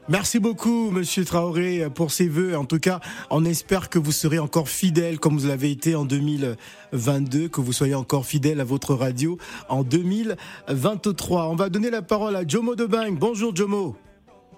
Merci 0.07 0.39
beaucoup, 0.39 0.89
Monsieur 0.89 1.23
Traoré, 1.23 1.83
pour 1.93 2.09
ces 2.09 2.27
vœux. 2.27 2.57
En 2.57 2.65
tout 2.65 2.79
cas, 2.79 2.99
on 3.29 3.45
espère 3.45 3.89
que 3.89 3.99
vous 3.99 4.11
serez 4.11 4.39
encore 4.39 4.67
fidèle 4.67 5.19
comme 5.19 5.38
vous 5.38 5.47
l'avez 5.47 5.69
été 5.69 5.93
en 5.93 6.03
2022, 6.03 7.47
que 7.47 7.61
vous 7.61 7.73
soyez 7.73 7.93
encore 7.93 8.25
fidèle 8.25 8.59
à 8.59 8.63
votre 8.63 8.95
radio 8.95 9.38
en 9.67 9.83
2023. 9.83 11.49
On 11.49 11.55
va 11.55 11.69
donner 11.69 11.91
la 11.91 12.01
parole 12.01 12.35
à 12.35 12.47
Jomo 12.47 12.75
Debang. 12.75 13.19
Bonjour, 13.19 13.55
Jomo. 13.55 13.95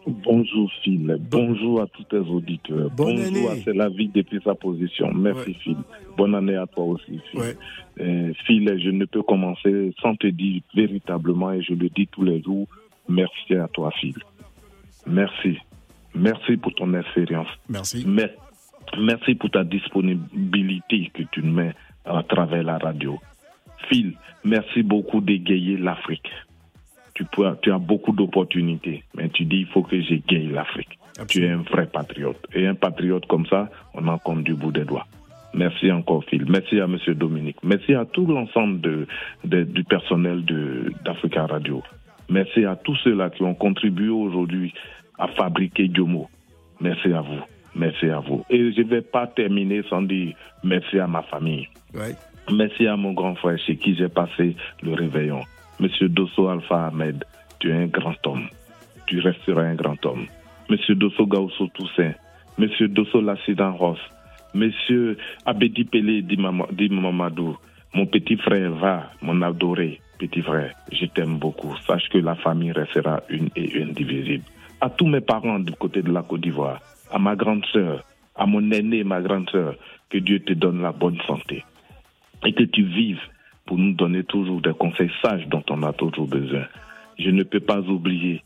Bonjour 0.07 0.71
Phil, 0.83 1.15
bonjour 1.29 1.81
à 1.81 1.87
tous 1.87 2.03
tes 2.05 2.17
auditeurs. 2.17 2.89
Bonne 2.91 3.15
bonjour 3.17 3.25
année. 3.27 3.47
à 3.49 3.55
C'est 3.63 3.73
la 3.75 3.87
vie 3.89 4.07
depuis 4.09 4.39
sa 4.43 4.55
position. 4.55 5.11
Merci 5.13 5.49
Ouais. 5.51 5.55
Phil. 5.63 5.77
Bonne 6.17 6.33
année 6.35 6.55
à 6.55 6.65
toi 6.65 6.85
aussi 6.85 7.19
Phil. 7.29 7.39
Ouais. 7.39 7.55
Euh, 7.99 8.33
Phil, 8.47 8.79
je 8.83 8.89
ne 8.89 9.05
peux 9.05 9.21
commencer 9.21 9.93
sans 10.01 10.15
te 10.15 10.27
dire 10.27 10.61
véritablement, 10.75 11.51
et 11.51 11.61
je 11.61 11.73
le 11.73 11.87
dis 11.89 12.07
tous 12.07 12.23
les 12.23 12.41
jours, 12.41 12.67
merci 13.07 13.53
à 13.55 13.67
toi 13.67 13.91
Phil. 13.99 14.15
Merci. 15.05 15.57
Merci 16.15 16.57
pour 16.57 16.73
ton 16.73 16.93
expérience. 16.93 17.47
Merci. 17.69 18.03
Mais- 18.07 18.33
Merci 18.99 19.35
pour 19.35 19.49
ta 19.51 19.63
disponibilité 19.63 21.11
que 21.13 21.21
tu 21.31 21.43
mets 21.43 21.73
à 22.03 22.23
travers 22.23 22.63
la 22.63 22.77
radio. 22.79 23.19
Phil, 23.87 24.15
merci 24.43 24.81
beaucoup 24.83 25.21
d'égayer 25.21 25.77
l'Afrique. 25.77 26.27
Tu, 27.21 27.27
peux- 27.35 27.55
tu 27.61 27.71
as 27.71 27.77
beaucoup 27.77 28.13
d'opportunités, 28.13 29.03
mais 29.15 29.29
tu 29.29 29.45
dis 29.45 29.57
il 29.59 29.67
faut 29.67 29.83
que 29.83 29.99
j'égaye 30.01 30.47
l'Afrique. 30.47 30.97
Tu 31.27 31.45
es 31.45 31.49
un 31.49 31.57
vrai 31.57 31.85
patriote. 31.85 32.39
Et 32.55 32.65
un 32.65 32.73
patriote 32.73 33.27
comme 33.27 33.45
ça, 33.45 33.69
on 33.93 34.07
en 34.07 34.17
compte 34.17 34.43
du 34.43 34.55
bout 34.55 34.71
des 34.71 34.85
doigts. 34.85 35.05
Merci 35.53 35.91
encore, 35.91 36.23
Phil. 36.25 36.45
Merci 36.49 36.79
à 36.79 36.85
M. 36.85 36.97
Dominique. 37.13 37.57
Merci 37.63 37.93
à 37.93 38.05
tout 38.05 38.25
l'ensemble 38.25 38.81
de, 38.81 39.05
de- 39.43 39.63
du 39.63 39.83
personnel 39.83 40.43
d'Africa 41.05 41.45
Radio. 41.45 41.83
Merci 42.29 42.65
à 42.65 42.75
tous 42.75 42.95
ceux-là 43.03 43.29
qui 43.29 43.43
ont 43.43 43.53
contribué 43.53 44.09
aujourd'hui 44.09 44.73
à 45.19 45.27
fabriquer 45.27 45.87
Diomo. 45.89 46.27
Merci 46.79 47.13
à 47.13 47.21
vous. 47.21 47.41
Merci 47.75 48.09
à 48.09 48.19
vous. 48.19 48.43
Et 48.49 48.71
je 48.73 48.81
ne 48.81 48.87
vais 48.87 49.01
pas 49.01 49.27
terminer 49.27 49.83
sans 49.89 50.01
dire 50.01 50.33
merci 50.63 50.97
à 50.97 51.05
ma 51.07 51.21
famille. 51.21 51.67
Ouais. 51.93 52.15
Merci 52.51 52.87
à 52.87 52.95
mon 52.97 53.13
grand 53.13 53.35
frère 53.35 53.59
chez 53.59 53.75
qui 53.75 53.95
j'ai 53.95 54.09
passé 54.09 54.55
le 54.81 54.93
réveillon. 54.93 55.41
Monsieur 55.81 56.09
Dosso 56.09 56.47
Alpha 56.47 56.87
Ahmed, 56.87 57.23
tu 57.59 57.69
es 57.69 57.73
un 57.73 57.87
grand 57.87 58.15
homme. 58.27 58.47
Tu 59.07 59.19
resteras 59.19 59.63
un 59.63 59.75
grand 59.75 59.97
homme. 60.05 60.27
Monsieur 60.69 60.95
Dosso 60.95 61.25
Gaousso 61.25 61.67
Toussaint, 61.73 62.13
Monsieur 62.57 62.87
Dosso 62.87 63.19
Lassidan 63.19 63.71
Ross, 63.75 63.99
Monsieur 64.53 65.17
Abedi 65.45 65.83
Pelé 65.85 66.21
Dimama- 66.21 66.71
Dimamadou, 66.71 67.57
mon 67.95 68.05
petit 68.05 68.37
frère 68.37 68.71
va, 68.73 69.11
mon 69.23 69.41
adoré 69.41 69.99
petit 70.19 70.43
frère, 70.43 70.75
je 70.91 71.07
t'aime 71.07 71.39
beaucoup. 71.39 71.75
Sache 71.87 72.07
que 72.09 72.19
la 72.19 72.35
famille 72.35 72.71
restera 72.71 73.21
une 73.29 73.49
et 73.55 73.81
indivisible. 73.81 74.43
À 74.79 74.87
tous 74.91 75.07
mes 75.07 75.19
parents 75.21 75.57
du 75.57 75.71
côté 75.73 76.03
de 76.03 76.11
la 76.11 76.21
Côte 76.21 76.41
d'Ivoire, 76.41 76.79
à 77.11 77.17
ma 77.17 77.35
grande 77.35 77.65
sœur, 77.73 78.03
à 78.35 78.45
mon 78.45 78.69
aîné, 78.71 79.03
ma 79.03 79.19
grande 79.19 79.49
sœur, 79.49 79.73
que 80.11 80.19
Dieu 80.19 80.39
te 80.41 80.53
donne 80.53 80.83
la 80.83 80.91
bonne 80.91 81.17
santé 81.25 81.63
et 82.45 82.53
que 82.53 82.63
tu 82.63 82.83
vives 82.83 83.19
pour 83.65 83.77
nous 83.77 83.93
donner 83.93 84.23
toujours 84.23 84.61
des 84.61 84.73
conseils 84.73 85.11
sages 85.21 85.47
dont 85.47 85.63
on 85.69 85.83
a 85.83 85.93
toujours 85.93 86.27
besoin. 86.27 86.65
Je 87.19 87.29
ne 87.29 87.43
peux 87.43 87.59
pas 87.59 87.79
oublier 87.79 88.43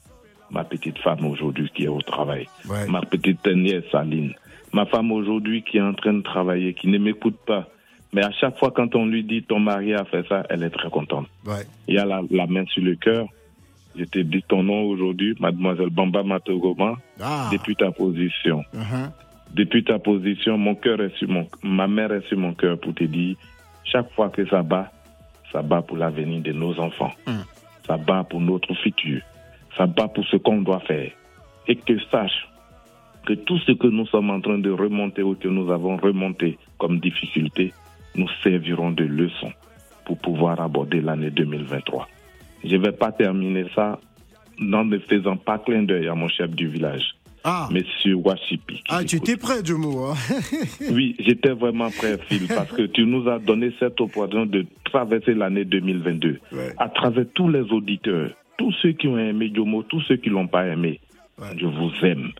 ma 0.51 0.63
petite 0.63 0.97
femme 0.99 1.25
aujourd'hui 1.25 1.69
qui 1.73 1.85
est 1.85 1.87
au 1.89 2.01
travail, 2.01 2.47
Ouais. 2.69 2.87
ma 2.87 3.01
petite 3.01 3.45
nièce 3.47 3.93
Aline, 3.93 4.33
ma 4.73 4.85
femme 4.85 5.11
aujourd'hui 5.11 5.63
qui 5.63 5.77
est 5.77 5.81
en 5.81 5.93
train 5.93 6.13
de 6.13 6.21
travailler, 6.21 6.73
qui 6.73 6.87
ne 6.87 6.97
m'écoute 6.97 7.37
pas. 7.45 7.67
Mais 8.13 8.23
à 8.23 8.31
chaque 8.31 8.57
fois 8.59 8.71
quand 8.71 8.95
on 8.95 9.05
lui 9.07 9.23
dit 9.23 9.43
ton 9.43 9.59
mari 9.59 9.93
a 9.93 10.05
fait 10.05 10.25
ça, 10.27 10.43
elle 10.49 10.63
est 10.63 10.69
très 10.69 10.89
contente. 10.89 11.27
Ouais. 11.45 11.63
Il 11.87 11.95
y 11.95 11.97
a 11.97 12.05
la, 12.05 12.21
la 12.29 12.45
main 12.47 12.65
sur 12.67 12.83
le 12.83 12.95
cœur. 12.95 13.27
Je 13.97 14.03
te 14.03 14.19
dis 14.19 14.43
ton 14.47 14.61
nom 14.63 14.83
aujourd'hui, 14.83 15.35
mademoiselle 15.39 15.89
Bamba 15.89 16.21
Matogoma, 16.23 16.95
Ah. 17.21 17.49
depuis 17.51 17.75
ta 17.75 17.91
position 17.91 18.63
Uh-huh. 18.73 19.09
depuis 19.53 19.83
ta 19.85 19.99
position, 19.99 20.57
mon 20.57 20.75
cœur 20.75 20.99
est 21.01 21.15
sur 21.17 21.29
mon, 21.29 21.47
ma 21.63 21.87
mère 21.87 22.11
est 22.11 22.27
sur 22.27 22.37
mon 22.37 22.53
cœur 22.53 22.77
pour 22.77 22.93
te 22.93 23.05
dire, 23.05 23.37
chaque 23.85 24.11
fois 24.11 24.29
que 24.29 24.45
ça 24.47 24.61
bat, 24.63 24.91
ça 25.55 25.61
bat 25.61 25.81
pour 25.81 25.95
l'avenir 25.95 26.41
de 26.41 26.51
nos 26.51 26.77
enfants. 26.81 27.11
Mm. 27.25 27.31
Ça 27.87 27.95
bat 27.95 28.25
pour 28.25 28.41
notre 28.41 28.73
futur. 28.75 29.21
Ça 29.77 29.85
bat 29.85 30.09
pour 30.09 30.25
ce 30.25 30.35
qu'on 30.35 30.61
doit 30.61 30.81
faire. 30.81 31.11
Et 31.67 31.77
que 31.77 31.97
sache 32.11 32.49
que 33.25 33.33
tout 33.33 33.57
ce 33.59 33.71
que 33.71 33.87
nous 33.87 34.05
sommes 34.07 34.31
en 34.31 34.41
train 34.41 34.57
de 34.57 34.69
remonter 34.69 35.23
ou 35.23 35.35
que 35.35 35.47
nous 35.47 35.71
avons 35.71 35.95
remonté 35.95 36.57
comme 36.77 36.99
difficulté, 36.99 37.73
nous 38.15 38.27
serviront 38.43 38.91
de 38.91 39.05
leçon 39.05 39.51
pour 40.03 40.17
pouvoir 40.17 40.59
aborder 40.59 40.99
l'année 40.99 41.31
2023. 41.31 42.09
Je 42.65 42.75
ne 42.75 42.81
vais 42.81 42.91
pas 42.91 43.13
terminer 43.13 43.65
ça 43.73 43.99
en 44.59 44.83
ne 44.83 44.99
faisant 44.99 45.37
pas 45.37 45.57
clin 45.57 45.83
d'œil 45.83 46.09
à 46.09 46.15
mon 46.15 46.27
chef 46.27 46.51
du 46.51 46.67
village, 46.67 47.15
Ah. 47.47 47.69
Monsieur 47.71 48.15
Washipi. 48.15 48.81
Ah, 48.89 49.03
tu 49.03 49.17
étais 49.17 49.37
prêt, 49.37 49.63
Jomo. 49.63 50.05
Hein? 50.07 50.15
Oui, 50.91 51.15
j'étais 51.19 51.51
vraiment 51.51 51.91
prêt, 51.91 52.17
Phil, 52.27 52.47
parce 52.55 52.71
que 52.71 52.81
tu 52.87 53.05
nous 53.05 53.29
as 53.29 53.37
donné 53.37 53.71
cette 53.79 54.01
opportunité 54.01 54.63
de 54.63 54.65
traverser 54.83 55.35
l'année 55.35 55.63
2022 55.63 56.39
Ouais. 56.51 56.73
à 56.77 56.89
travers 56.89 57.25
tous 57.35 57.47
les 57.47 57.61
auditeurs, 57.71 58.31
tous 58.57 58.71
ceux 58.81 58.93
qui 58.93 59.07
ont 59.07 59.17
aimé 59.19 59.49
Diomo, 59.49 59.83
tous 59.83 60.01
ceux 60.01 60.15
qui 60.17 60.29
l'ont 60.29 60.47
pas 60.47 60.65
aimé. 60.65 60.99
Ouais. 61.39 61.49
Je 61.57 61.67
vous 61.67 61.91
aime. 62.03 62.31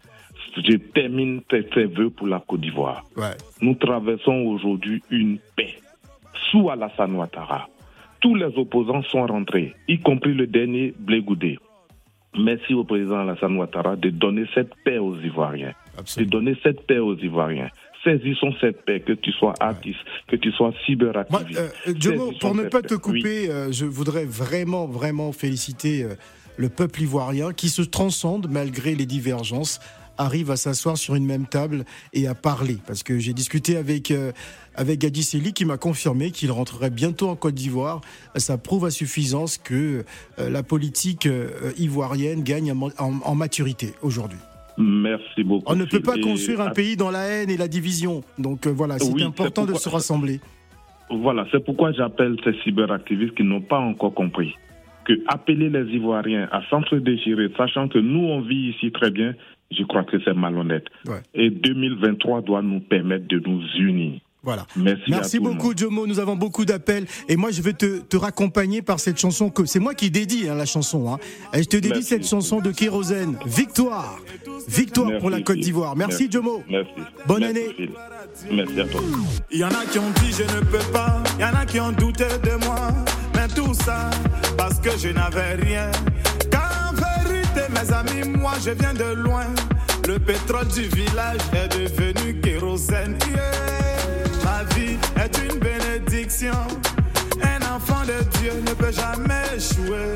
Je 0.57 0.77
termine 0.77 1.41
ces, 1.51 1.67
ces 1.73 1.85
vœux 1.85 2.09
pour 2.09 2.27
la 2.27 2.39
Côte 2.39 2.61
d'Ivoire. 2.61 3.03
Ouais. 3.15 3.35
Nous 3.61 3.75
traversons 3.75 4.33
aujourd'hui 4.47 5.03
une 5.11 5.37
paix 5.55 5.75
sous 6.49 6.69
Alassane 6.69 7.13
Ouattara. 7.15 7.69
Tous 8.21 8.33
les 8.33 8.45
opposants 8.57 9.03
sont 9.03 9.25
rentrés, 9.27 9.75
y 9.87 9.99
compris 9.99 10.33
le 10.33 10.47
dernier 10.47 10.95
Blé 10.97 11.21
Merci 12.37 12.73
au 12.73 12.83
président 12.83 13.19
Alassane 13.19 13.55
Ouattara 13.57 13.95
de 13.95 14.09
donner 14.09 14.45
cette 14.53 14.73
paix 14.83 14.97
aux 14.97 15.15
Ivoiriens 15.19 15.73
de 16.17 16.23
donner 16.25 16.57
cette 16.61 16.85
paix 16.87 16.99
aux 16.99 17.15
Ivoiriens. 17.17 17.69
Saisissons 18.03 18.53
cette 18.61 18.83
paix, 18.85 18.99
que 18.99 19.13
tu 19.13 19.31
sois 19.31 19.53
artiste, 19.59 19.99
que 20.27 20.35
tu 20.35 20.51
sois 20.51 20.69
Moi, 20.69 20.79
cyberactiviste. 20.85 21.59
euh, 21.59 21.69
euh, 21.87 22.31
pour 22.39 22.53
ne 22.53 22.63
pas 22.63 22.81
paix. 22.81 22.89
te 22.89 22.93
Oui. 22.95 22.99
couper, 22.99 23.49
euh, 23.49 23.71
je 23.71 23.85
voudrais 23.85 24.25
vraiment, 24.25 24.85
vraiment 24.85 25.31
féliciter 25.31 26.03
euh, 26.03 26.09
le 26.57 26.69
peuple 26.69 27.01
ivoirien 27.01 27.51
qui 27.53 27.69
se 27.69 27.81
transcende 27.81 28.47
malgré 28.49 28.93
les 28.93 29.05
divergences, 29.07 29.79
arrive 30.17 30.51
à 30.51 30.55
s'asseoir 30.57 30.97
sur 30.97 31.15
une 31.15 31.25
même 31.25 31.45
table 31.45 31.85
et 32.13 32.27
à 32.27 32.35
parler. 32.35 32.77
Parce 32.87 33.03
que 33.03 33.19
j'ai 33.19 33.33
discuté 33.33 33.77
avec, 33.77 34.11
euh, 34.11 34.31
avec 34.75 34.99
Gadi 34.99 35.23
Seli 35.23 35.53
qui 35.53 35.65
m'a 35.65 35.77
confirmé 35.77 36.31
qu'il 36.31 36.51
rentrerait 36.51 36.89
bientôt 36.89 37.29
en 37.29 37.35
Côte 37.35 37.55
d'Ivoire. 37.55 38.01
Ça 38.35 38.57
prouve 38.57 38.85
à 38.85 38.91
suffisance 38.91 39.57
que 39.57 40.03
euh, 40.39 40.49
la 40.49 40.63
politique 40.63 41.25
euh, 41.25 41.71
ivoirienne 41.77 42.43
gagne 42.43 42.71
en, 42.71 42.89
en- 42.99 43.19
en 43.23 43.35
maturité 43.35 43.93
aujourd'hui. 44.01 44.39
Merci 44.77 45.43
beaucoup. 45.43 45.63
On 45.71 45.75
ne 45.75 45.85
peut 45.85 46.01
pas 46.01 46.17
construire 46.17 46.59
un 46.61 46.71
pays 46.71 46.97
dans 46.97 47.09
la 47.11 47.23
haine 47.25 47.49
et 47.49 47.57
la 47.57 47.67
division. 47.69 48.23
Donc 48.37 48.67
euh, 48.67 48.71
voilà, 48.71 48.99
c'est 48.99 49.11
Oui, 49.11 49.23
important 49.23 49.65
de 49.65 49.73
se 49.73 49.87
rassembler. 49.87 50.41
Voilà, 51.09 51.45
c'est 51.51 51.63
pourquoi 51.63 51.91
j'appelle 51.93 52.35
ces 52.43 52.53
cyberactivistes 52.63 53.35
qui 53.35 53.43
n'ont 53.43 53.61
pas 53.61 53.77
encore 53.79 54.13
compris 54.13 54.55
que 55.05 55.13
appeler 55.27 55.69
les 55.69 55.85
Ivoiriens 55.93 56.49
à 56.51 56.61
s'entre-déchirer, 56.69 57.49
sachant 57.55 57.87
que 57.87 57.99
nous, 57.99 58.21
on 58.25 58.41
vit 58.41 58.71
ici 58.71 58.91
très 58.91 59.11
bien, 59.11 59.35
je 59.71 59.83
crois 59.83 60.03
que 60.03 60.17
c'est 60.23 60.33
malhonnête. 60.33 60.85
Ouais. 61.07 61.21
Et 61.33 61.49
2023 61.49 62.41
doit 62.41 62.61
nous 62.61 62.79
permettre 62.79 63.27
de 63.27 63.39
nous 63.39 63.61
unir. 63.79 64.19
Voilà. 64.45 64.67
Merci, 64.75 65.01
Merci 65.07 65.39
beaucoup. 65.39 65.73
Jomo. 65.75 66.05
Nous 66.05 66.19
avons 66.19 66.35
beaucoup 66.35 66.65
d'appels. 66.65 67.07
Et 67.27 67.35
moi, 67.35 67.49
je 67.49 67.63
vais 67.63 67.73
te, 67.73 68.01
te 68.01 68.15
raccompagner 68.15 68.83
par 68.83 68.99
cette 68.99 69.19
chanson 69.19 69.49
que 69.49 69.65
c'est 69.65 69.79
moi 69.79 69.95
qui 69.95 70.11
dédie 70.11 70.47
hein, 70.47 70.53
la 70.53 70.67
chanson. 70.67 71.11
Hein. 71.11 71.17
Et 71.51 71.63
je 71.63 71.67
te 71.67 71.77
dédie 71.77 71.95
Merci. 71.95 72.03
cette 72.09 72.27
chanson 72.27 72.61
de 72.61 72.69
Kérosène. 72.69 73.37
Victoire. 73.47 74.19
Victoire 74.67 75.07
Merci, 75.07 75.21
pour 75.21 75.29
la 75.31 75.41
Côte 75.41 75.57
d'Ivoire. 75.57 75.95
Merci, 75.95 76.29
Jomo. 76.31 76.63
Merci. 76.69 76.91
Bonne 77.27 77.39
Merci, 77.39 77.57
année. 77.57 77.73
Phil. 77.75 77.89
Merci 78.51 78.81
à 78.81 78.85
toi. 78.87 79.01
Il 79.51 79.59
y 79.59 79.63
en 79.63 79.69
a 79.69 79.85
qui 79.91 79.97
ont 79.97 80.11
dit 80.21 80.31
je 80.31 80.43
ne 80.43 80.61
peux 80.61 80.91
pas, 80.93 81.23
il 81.37 81.41
y 81.41 81.45
en 81.45 81.55
a 81.55 81.65
qui 81.65 81.79
ont 81.79 81.91
douté 81.91 82.25
de 82.43 82.65
moi, 82.65 82.89
mais 83.33 83.47
tout 83.47 83.73
ça 83.73 84.09
parce 84.57 84.79
que 84.79 84.91
je 84.97 85.09
n'avais 85.09 85.55
rien. 85.55 85.89
Car 86.51 86.74
mes 87.55 87.93
amis, 87.93 88.37
moi 88.37 88.53
je 88.63 88.71
viens 88.71 88.93
de 88.93 89.13
loin. 89.15 89.45
Le 90.07 90.19
pétrole 90.19 90.67
du 90.67 90.83
village 90.83 91.39
est 91.53 91.67
devenu 91.69 92.39
kérosène. 92.41 93.17
Ma 94.43 94.63
vie 94.75 94.97
est 95.17 95.37
une 95.43 95.59
bénédiction. 95.59 96.53
Un 97.41 97.75
enfant 97.75 98.03
de 98.05 98.23
Dieu 98.39 98.51
ne 98.67 98.73
peut 98.73 98.91
jamais 98.91 99.43
échouer. 99.55 100.13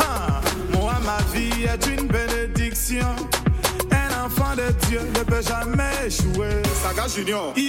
Ah. 0.00 0.40
Moi, 0.72 0.94
ma 1.04 1.18
vie 1.34 1.64
est 1.64 1.86
une 1.86 2.06
bénédiction. 2.06 3.16
Un 3.90 4.24
enfant 4.24 4.54
de 4.56 4.72
Dieu 4.86 5.00
ne 5.14 5.22
peut 5.24 5.42
jamais 5.42 6.06
échouer. 6.06 6.62
Saga 6.82 7.08
Junior. 7.08 7.52
Oh. 7.56 7.60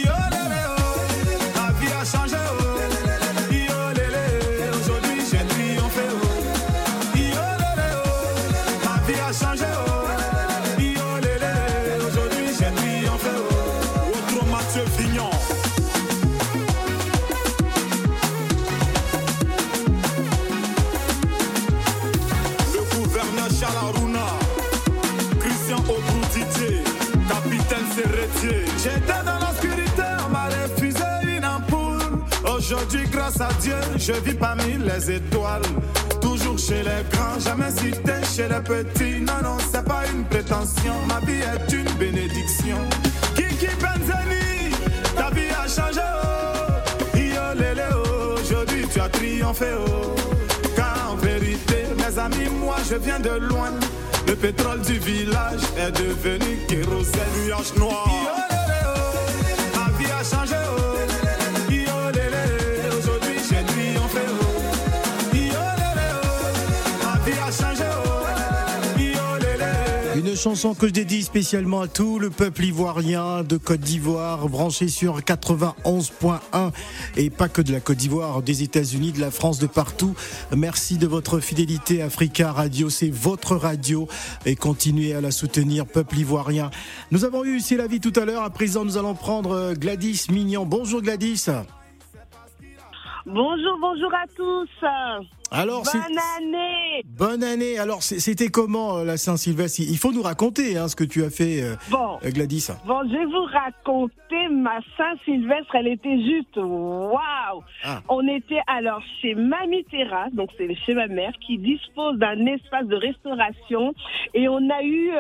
Ma 1.56 1.72
vie 1.80 1.94
a 1.94 2.06
changé. 2.06 2.36
Oh. 2.60 3.57
J'étais 28.42 29.24
dans 29.26 29.40
l'obscurité, 29.40 30.04
on 30.26 30.30
m'a 30.30 30.46
refusé 30.46 31.04
une 31.24 31.46
ampoule. 31.46 32.22
Aujourd'hui, 32.56 33.08
grâce 33.12 33.42
à 33.42 33.50
Dieu, 33.62 33.76
je 33.98 34.14
vis 34.14 34.36
parmi 34.36 34.78
les 34.78 35.12
étoiles. 35.12 35.64
Toujours 36.22 36.58
chez 36.60 36.84
les 36.84 37.04
grands, 37.12 37.40
jamais 37.40 37.72
cité 37.72 38.14
chez 38.36 38.48
les 38.48 38.62
petits. 38.62 39.22
Non, 39.22 39.42
non, 39.44 39.58
c'est 39.72 39.84
pas 39.84 40.04
une 40.14 40.24
prétention. 40.26 40.94
Ma 41.08 41.20
vie 41.26 41.42
est 41.42 41.74
une 41.74 41.90
bénédiction. 41.98 42.78
Kiki 43.36 43.68
Benzani, 43.82 44.72
ta 45.16 45.30
vie 45.32 45.50
a 45.50 45.68
changé. 45.68 46.02
Oh. 46.24 47.18
Yo, 47.18 47.60
lélé, 47.60 47.84
oh. 47.94 48.40
Aujourd'hui, 48.40 48.86
tu 48.92 49.00
as 49.00 49.10
triomphé. 49.10 49.66
Oh. 49.80 50.16
Car 50.76 51.12
en 51.12 51.16
vérité, 51.16 51.86
mes 51.98 52.20
amis, 52.20 52.50
moi, 52.62 52.76
je 52.90 52.96
viens 52.98 53.20
de 53.20 53.32
loin. 53.40 53.72
Le 54.28 54.36
pétrole 54.36 54.82
du 54.82 55.00
village 55.00 55.62
est 55.78 55.92
devenu 55.92 56.58
kérosène, 56.68 57.46
nuage 57.46 57.74
noir. 57.78 58.10
Ma 59.74 59.98
vie 59.98 60.12
a 60.12 60.24
changé. 60.24 60.56
Chanson 70.38 70.76
que 70.76 70.88
je 70.88 70.94
dédie 70.94 71.24
spécialement 71.24 71.82
à 71.82 71.88
tout 71.88 72.20
le 72.20 72.30
peuple 72.30 72.66
ivoirien 72.66 73.44
de 73.44 73.58
Côte 73.58 73.80
d'Ivoire, 73.80 74.48
branché 74.48 74.88
sur 74.88 75.20
91.1 75.20 76.72
et 77.18 77.32
pas 77.32 77.50
que 77.50 77.62
de 77.62 77.72
la 77.72 77.80
Côte 77.80 77.98
d'Ivoire, 77.98 78.44
des 78.44 78.62
États-Unis, 78.62 79.12
de 79.12 79.20
la 79.20 79.32
France, 79.32 79.58
de 79.58 79.66
partout. 79.66 80.16
Merci 80.56 81.00
de 81.00 81.08
votre 81.08 81.40
fidélité 81.40 82.04
Africa 82.04 82.52
Radio, 82.52 82.90
c'est 82.90 83.10
votre 83.10 83.56
radio 83.56 84.08
et 84.46 84.56
continuez 84.56 85.16
à 85.16 85.22
la 85.22 85.32
soutenir, 85.32 85.88
peuple 85.88 86.20
ivoirien. 86.20 86.70
Nous 87.10 87.26
avons 87.26 87.44
eu 87.44 87.60
C'est 87.60 87.78
la 87.78 87.88
vie 87.88 88.00
tout 88.00 88.14
à 88.16 88.24
l'heure, 88.24 88.44
à 88.44 88.52
présent 88.52 88.86
nous 88.86 88.98
allons 88.98 89.16
prendre 89.16 89.74
Gladys 89.74 90.28
Mignon. 90.30 90.66
Bonjour 90.66 91.02
Gladys. 91.02 91.48
Bonjour, 93.26 93.78
bonjour 93.82 94.14
à 94.14 94.26
tous. 94.36 94.70
Alors, 95.52 95.84
bonne 95.84 96.18
année 96.38 97.04
Bonne 97.06 97.44
année 97.44 97.78
Alors, 97.80 98.04
c'était 98.04 98.50
comment 98.50 98.98
euh, 98.98 99.06
la 99.06 99.18
Saint-Sylvestre? 99.18 99.80
Il 99.80 99.98
faut 99.98 100.12
nous 100.12 100.22
raconter 100.22 100.78
hein, 100.78 100.88
ce 100.88 100.96
que 100.96 101.04
tu 101.04 101.24
as 101.24 101.30
fait, 101.30 101.64
euh, 101.64 101.76
bon, 101.90 102.18
euh, 102.24 102.32
Gladys. 102.32 102.68
Bon, 102.86 103.02
je 103.04 103.14
vais 103.14 103.26
vous 103.26 103.46
raconter 103.46 104.50
ma 104.52 104.80
Saint-Sylvestre. 104.98 105.76
Elle 105.76 105.88
était 105.88 106.20
juste 106.22 106.58
waouh 106.58 107.64
ah. 107.86 108.02
On 108.10 108.28
était 108.28 108.62
alors 108.68 109.02
chez 109.22 109.36
Mamie 109.36 109.86
Terrasse, 109.86 110.34
donc 110.34 110.50
c'est 110.58 110.74
chez 110.86 110.94
ma 110.94 111.08
mère, 111.08 111.32
qui 111.40 111.58
dispose 111.58 112.18
d'un 112.18 112.46
espace 112.46 112.86
de 112.86 112.96
restauration. 112.96 113.94
Et 114.34 114.50
on 114.50 114.70
a 114.70 114.84
eu 114.84 115.12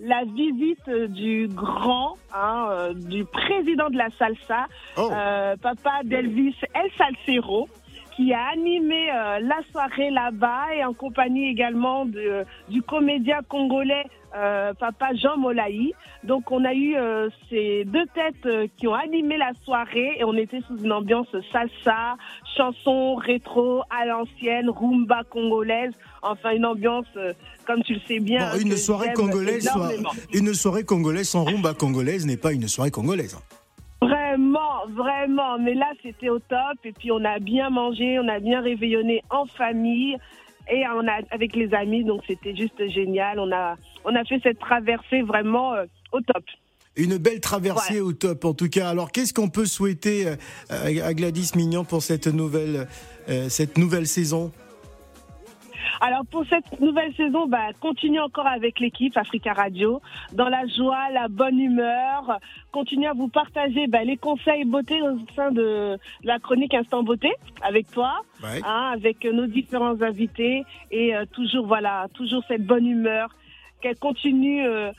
la 0.00 0.24
visite 0.24 0.88
du 1.12 1.48
grand, 1.48 2.16
hein, 2.34 2.90
du 2.94 3.24
président 3.24 3.90
de 3.90 3.98
la 3.98 4.08
salsa, 4.18 4.66
oh. 4.96 5.10
papa 5.60 6.00
d'Elvis 6.04 6.54
El 6.74 6.90
Salcero 6.96 7.68
qui 8.16 8.32
a 8.32 8.46
animé 8.52 9.10
euh, 9.10 9.40
la 9.40 9.60
soirée 9.72 10.10
là-bas 10.10 10.74
et 10.76 10.84
en 10.84 10.94
compagnie 10.94 11.48
également 11.48 12.06
de, 12.06 12.44
du 12.68 12.82
comédien 12.82 13.40
congolais 13.48 14.04
euh, 14.36 14.72
Papa 14.74 15.14
Jean 15.14 15.36
Molaï. 15.36 15.92
Donc 16.22 16.50
on 16.50 16.64
a 16.64 16.74
eu 16.74 16.96
euh, 16.96 17.28
ces 17.48 17.84
deux 17.84 18.06
têtes 18.14 18.70
qui 18.76 18.86
ont 18.86 18.94
animé 18.94 19.36
la 19.36 19.52
soirée 19.64 20.16
et 20.18 20.24
on 20.24 20.34
était 20.34 20.60
sous 20.66 20.78
une 20.78 20.92
ambiance 20.92 21.28
salsa, 21.52 22.16
chanson 22.56 23.16
rétro 23.16 23.82
à 23.90 24.06
l'ancienne, 24.06 24.70
rumba 24.70 25.22
congolaise. 25.30 25.92
Enfin 26.22 26.52
une 26.52 26.66
ambiance, 26.66 27.06
comme 27.66 27.82
tu 27.82 27.94
le 27.94 28.00
sais 28.06 28.20
bien. 28.20 28.54
une 28.56 28.76
soirée 28.76 29.12
congolaise, 29.12 29.68
une 30.32 30.54
soirée 30.54 30.84
congolaise 30.84 31.28
sans 31.28 31.44
rumba 31.44 31.74
congolaise 31.74 32.26
n'est 32.26 32.36
pas 32.36 32.52
une 32.52 32.68
soirée 32.68 32.90
congolaise. 32.90 33.36
Vraiment, 34.04 34.86
vraiment. 34.90 35.58
Mais 35.58 35.74
là, 35.74 35.90
c'était 36.02 36.28
au 36.28 36.38
top. 36.38 36.78
Et 36.84 36.92
puis, 36.92 37.10
on 37.10 37.24
a 37.24 37.38
bien 37.38 37.70
mangé, 37.70 38.18
on 38.18 38.28
a 38.28 38.38
bien 38.38 38.60
réveillonné 38.60 39.22
en 39.30 39.46
famille 39.46 40.16
et 40.70 40.84
on 40.94 41.06
a, 41.06 41.20
avec 41.30 41.56
les 41.56 41.72
amis. 41.74 42.04
Donc, 42.04 42.22
c'était 42.26 42.54
juste 42.54 42.86
génial. 42.88 43.38
On 43.38 43.50
a, 43.52 43.76
on 44.04 44.14
a 44.14 44.24
fait 44.24 44.40
cette 44.42 44.58
traversée 44.58 45.22
vraiment 45.22 45.74
euh, 45.74 45.84
au 46.12 46.20
top. 46.20 46.44
Une 46.96 47.18
belle 47.18 47.40
traversée 47.40 48.00
au 48.00 48.12
top, 48.12 48.44
en 48.44 48.54
tout 48.54 48.68
cas. 48.68 48.88
Alors, 48.88 49.10
qu'est-ce 49.10 49.34
qu'on 49.34 49.48
peut 49.48 49.66
souhaiter 49.66 50.28
euh, 50.28 50.36
à 50.70 51.14
Gladys 51.14 51.50
Mignon 51.56 51.84
pour 51.84 52.02
cette 52.02 52.28
nouvelle, 52.28 52.86
euh, 53.28 53.48
cette 53.48 53.78
nouvelle 53.78 54.06
saison? 54.06 54.52
Alors 56.00 56.24
pour 56.30 56.44
cette 56.46 56.80
nouvelle 56.80 57.14
saison, 57.14 57.46
bah, 57.46 57.68
continue 57.80 58.20
encore 58.20 58.46
avec 58.46 58.80
l'équipe 58.80 59.16
Africa 59.16 59.52
Radio, 59.52 60.00
dans 60.32 60.48
la 60.48 60.66
joie, 60.66 61.10
la 61.12 61.28
bonne 61.28 61.58
humeur. 61.58 62.38
Continue 62.72 63.06
à 63.06 63.12
vous 63.12 63.28
partager 63.28 63.86
bah, 63.86 64.04
les 64.04 64.16
conseils 64.16 64.64
beauté 64.64 65.00
au 65.02 65.18
sein 65.34 65.50
de 65.50 65.98
la 66.22 66.38
chronique 66.38 66.74
Instant 66.74 67.02
Beauté 67.02 67.32
avec 67.62 67.90
toi, 67.90 68.22
hein, 68.42 68.92
avec 68.94 69.24
nos 69.24 69.46
différents 69.46 70.00
invités 70.02 70.64
et 70.90 71.14
euh, 71.14 71.24
toujours 71.32 71.66
voilà, 71.66 72.06
toujours 72.14 72.42
cette 72.48 72.64
bonne 72.64 72.86
humeur 72.86 73.34
qu'elle 73.80 73.98
continue 73.98 74.64
euh, 74.66 74.92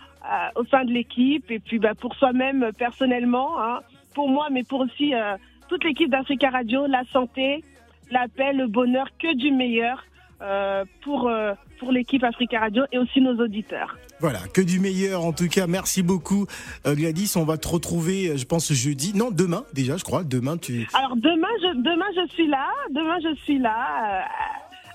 au 0.55 0.65
sein 0.65 0.85
de 0.85 0.91
l'équipe 0.91 1.49
et 1.51 1.59
puis 1.59 1.79
bah, 1.79 1.93
pour 1.95 2.15
soi-même 2.15 2.71
personnellement, 2.77 3.61
hein, 3.61 3.79
pour 4.13 4.29
moi 4.29 4.47
mais 4.51 4.63
pour 4.63 4.81
aussi 4.81 5.13
euh, 5.13 5.35
toute 5.67 5.83
l'équipe 5.83 6.09
d'Africa 6.09 6.49
Radio, 6.49 6.85
la 6.85 7.03
santé, 7.11 7.63
la 8.11 8.27
paix, 8.27 8.53
le 8.53 8.67
bonheur, 8.67 9.07
que 9.17 9.35
du 9.35 9.51
meilleur. 9.51 10.03
Euh, 10.41 10.83
pour, 11.01 11.29
euh, 11.29 11.53
pour 11.79 11.93
l'équipe 11.93 12.21
Africa 12.21 12.59
Radio 12.59 12.83
et 12.91 12.97
aussi 12.97 13.21
nos 13.21 13.41
auditeurs. 13.41 13.97
Voilà, 14.19 14.39
que 14.53 14.59
du 14.59 14.81
meilleur 14.81 15.23
en 15.23 15.31
tout 15.31 15.47
cas. 15.47 15.65
Merci 15.65 16.03
beaucoup 16.03 16.45
euh, 16.85 16.93
Gladys. 16.93 17.35
On 17.37 17.45
va 17.45 17.57
te 17.57 17.69
retrouver, 17.69 18.37
je 18.37 18.45
pense, 18.45 18.73
jeudi. 18.73 19.13
Non, 19.15 19.31
demain 19.31 19.63
déjà, 19.73 19.95
je 19.95 20.03
crois. 20.03 20.25
Demain, 20.25 20.57
tu. 20.57 20.89
Alors 20.93 21.15
demain, 21.15 21.47
je, 21.61 21.77
demain, 21.77 22.05
je 22.17 22.33
suis 22.33 22.47
là. 22.47 22.67
Demain, 22.91 23.17
je 23.23 23.33
suis 23.43 23.59
là, 23.59 24.25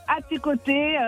à 0.09 0.21
tes 0.29 0.37
côtés. 0.37 0.99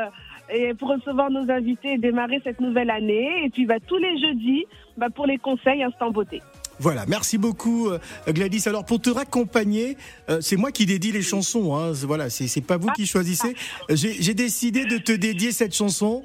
et 0.48 0.72
pour 0.74 0.88
recevoir 0.88 1.30
nos 1.30 1.50
invités 1.50 1.92
et 1.92 1.98
démarrer 1.98 2.40
cette 2.42 2.60
nouvelle 2.60 2.90
année. 2.90 3.44
Et 3.44 3.50
puis 3.50 3.66
bah, 3.66 3.80
tous 3.86 3.98
les 3.98 4.18
jeudis, 4.18 4.64
bah, 4.96 5.10
pour 5.14 5.26
les 5.26 5.36
conseils 5.36 5.82
Instant 5.82 6.10
Beauté. 6.10 6.40
Voilà, 6.82 7.04
merci 7.06 7.38
beaucoup 7.38 7.90
euh, 7.90 8.00
Gladys. 8.26 8.64
Alors 8.66 8.84
pour 8.84 9.00
te 9.00 9.08
raccompagner, 9.08 9.96
euh, 10.28 10.40
c'est 10.40 10.56
moi 10.56 10.72
qui 10.72 10.84
dédie 10.84 11.12
les 11.12 11.22
chansons. 11.22 11.76
Hein. 11.76 11.92
Voilà, 11.92 12.28
c'est 12.28 12.60
pas 12.60 12.76
vous 12.76 12.88
qui 12.88 13.06
choisissez. 13.06 13.54
J'ai 13.88 14.34
décidé 14.34 14.84
de 14.84 14.98
te 14.98 15.12
dédier 15.12 15.52
cette 15.52 15.76
chanson. 15.76 16.24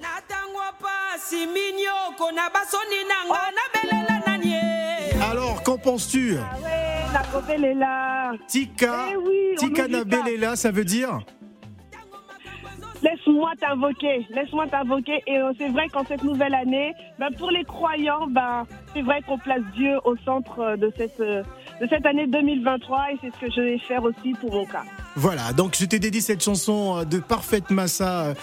Alors, 5.30 5.62
qu'en 5.62 5.78
penses-tu? 5.78 6.38
Ah 6.40 8.32
Tika, 8.48 9.10
eh 9.12 9.56
Tika 9.58 9.88
Nabelela, 9.88 10.56
ça 10.56 10.72
veut 10.72 10.86
dire? 10.86 11.20
Laisse-moi 13.04 13.52
t'invoquer, 13.60 14.28
laisse-moi 14.32 14.68
t'invoquer. 14.68 15.22
Et 15.28 15.38
euh, 15.38 15.52
c'est 15.58 15.70
vrai 15.70 15.88
qu'en 15.88 16.04
cette 16.04 16.24
nouvelle 16.24 16.56
année, 16.56 16.94
ben, 17.20 17.30
pour 17.38 17.52
les 17.52 17.64
croyants, 17.64 18.28
ben, 18.28 18.66
c'est 18.94 19.04
vrai 19.04 19.22
qu'on 19.22 19.38
place 19.38 19.62
Dieu 19.76 20.00
au 20.04 20.16
centre 20.26 20.60
euh, 20.60 20.78
de 20.78 20.92
cette, 20.98 21.20
euh, 21.20 21.44
de 21.80 21.88
cette 21.88 22.06
année 22.06 22.26
2023 22.26 23.12
et 23.12 23.18
c'est 23.22 23.34
ce 23.36 23.40
que 23.40 23.52
je 23.52 23.62
vais 23.62 23.78
faire 23.78 24.04
aussi 24.04 24.34
pour 24.42 24.52
mon 24.52 24.66
cas. 24.66 24.84
Voilà, 25.16 25.54
donc 25.54 25.76
je 25.80 25.86
t'ai 25.86 26.00
dédié 26.00 26.22
cette 26.22 26.44
chanson 26.44 27.04
de 27.04 27.20
Parfaite 27.20 27.72
Massa 27.72 28.34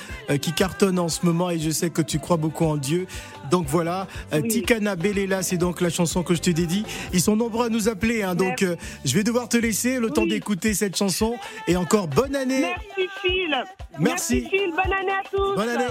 qui 0.43 0.53
cartonne 0.53 0.99
en 0.99 1.09
ce 1.09 1.25
moment 1.25 1.51
et 1.51 1.59
je 1.61 1.71
sais 1.71 1.91
que 1.91 2.03
tu 2.03 2.19
crois 2.19 2.37
beaucoup 2.37 2.65
en 2.65 2.77
Dieu. 2.77 3.07
Donc 3.51 3.67
voilà, 3.69 4.07
Tikana 4.49 4.97
Belela, 4.97 5.43
c'est 5.43 5.57
donc 5.57 5.81
la 5.81 5.91
chanson 5.91 6.23
que 6.23 6.35
je 6.35 6.41
te 6.41 6.51
dédie. 6.51 6.85
Ils 7.13 7.21
sont 7.21 7.37
nombreux 7.37 7.67
à 7.67 7.69
nous 7.69 7.89
appeler, 7.89 8.23
hein, 8.23 8.35
donc 8.35 8.65
je 9.05 9.15
vais 9.15 9.25
devoir 9.25 9.49
te 9.49 9.57
laisser 9.57 9.99
le 9.99 10.11
temps 10.11 10.27
d'écouter 10.27 10.75
cette 10.75 10.97
chanson 10.97 11.37
et 11.69 11.77
encore 11.77 12.09
bonne 12.09 12.37
année. 12.37 12.61
Merci 12.61 13.11
Phil. 13.23 13.65
Merci. 13.99 14.01
Merci 14.01 14.49
Phil, 14.51 14.71
bonne 14.71 14.93
année 14.93 15.13
à 15.13 15.23
tous. 15.31 15.55
Bonne 15.55 15.69
année. 15.69 15.85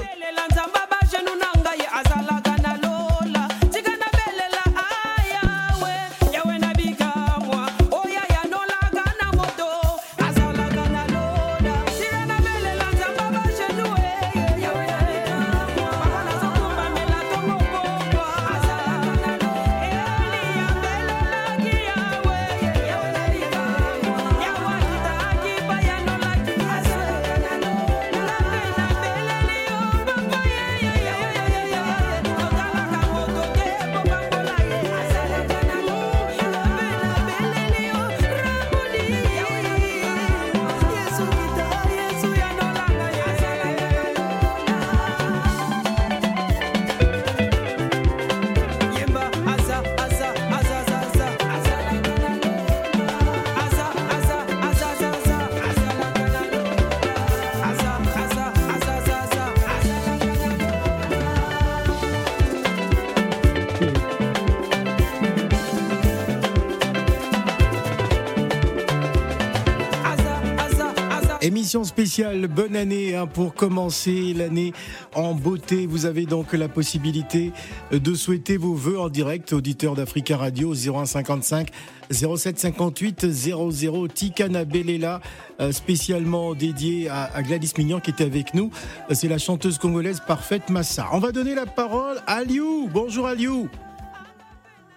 Émission 71.73 71.85
spéciale 71.85 72.47
Bonne 72.47 72.75
année 72.75 73.15
hein, 73.15 73.25
pour 73.25 73.55
commencer 73.55 74.35
l'année 74.35 74.73
en 75.15 75.33
beauté. 75.33 75.87
Vous 75.87 76.05
avez 76.05 76.27
donc 76.27 76.53
la 76.53 76.67
possibilité 76.67 77.51
de 77.91 78.13
souhaiter 78.13 78.57
vos 78.57 78.75
vœux 78.75 78.99
en 78.99 79.09
direct, 79.09 79.53
auditeurs 79.53 79.95
d'Africa 79.95 80.37
Radio 80.37 80.75
0155 80.75 81.69
0758 82.11 83.25
00 83.27 84.07
Tikana 84.09 84.65
Belela, 84.65 85.19
euh, 85.61 85.71
spécialement 85.71 86.53
dédié 86.53 87.09
à, 87.09 87.41
Gladys 87.41 87.73
Mignon 87.75 87.99
qui 87.99 88.11
était 88.11 88.25
avec 88.25 88.53
nous. 88.53 88.69
C'est 89.09 89.27
la 89.27 89.39
chanteuse 89.39 89.79
congolaise 89.79 90.21
parfaite 90.27 90.69
Massa. 90.69 91.07
On 91.11 91.19
va 91.19 91.31
donner 91.31 91.55
la 91.55 91.65
parole 91.65 92.17
à 92.27 92.35
Aliou. 92.35 92.87
Bonjour 92.93 93.25
Aliou. 93.25 93.67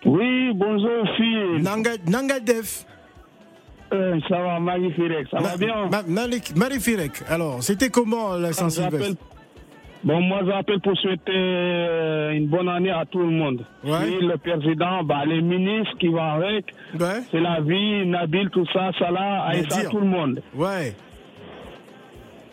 Oui, 0.04 0.52
bonjour 0.52 1.08
fille. 1.16 1.62
Nanga, 1.62 1.92
Nanga 2.06 2.38
Def. 2.38 2.84
Euh, 3.92 4.18
ça 4.28 4.40
va, 4.40 4.58
magnifique, 4.58 5.28
ça 5.30 5.38
va 5.38 5.56
bien. 5.56 5.88
magnifique. 6.56 7.22
Alors, 7.28 7.62
c'était 7.62 7.88
comment 7.88 8.34
la 8.36 8.52
Saint-Sylvestre 8.52 9.16
Bon, 10.04 10.20
moi, 10.20 10.40
j'appelle 10.46 10.80
pour 10.80 10.96
souhaiter 10.98 11.32
euh, 11.34 12.30
une 12.30 12.46
bonne 12.46 12.68
année 12.68 12.90
à 12.90 13.04
tout 13.06 13.18
le 13.18 13.30
monde. 13.30 13.64
Ouais. 13.82 14.20
le 14.20 14.36
président, 14.36 15.02
bah, 15.02 15.24
les 15.26 15.40
ministres 15.40 15.96
qui 15.98 16.08
vont 16.08 16.22
avec, 16.22 16.66
c'est 17.32 17.40
la 17.40 17.60
vie, 17.60 18.06
Nabil, 18.06 18.50
tout 18.50 18.66
ça, 18.72 18.90
Salah, 18.98 19.46
Aïssa, 19.46 19.88
tout 19.90 19.98
le 19.98 20.06
monde. 20.06 20.42
Ouais. 20.54 20.94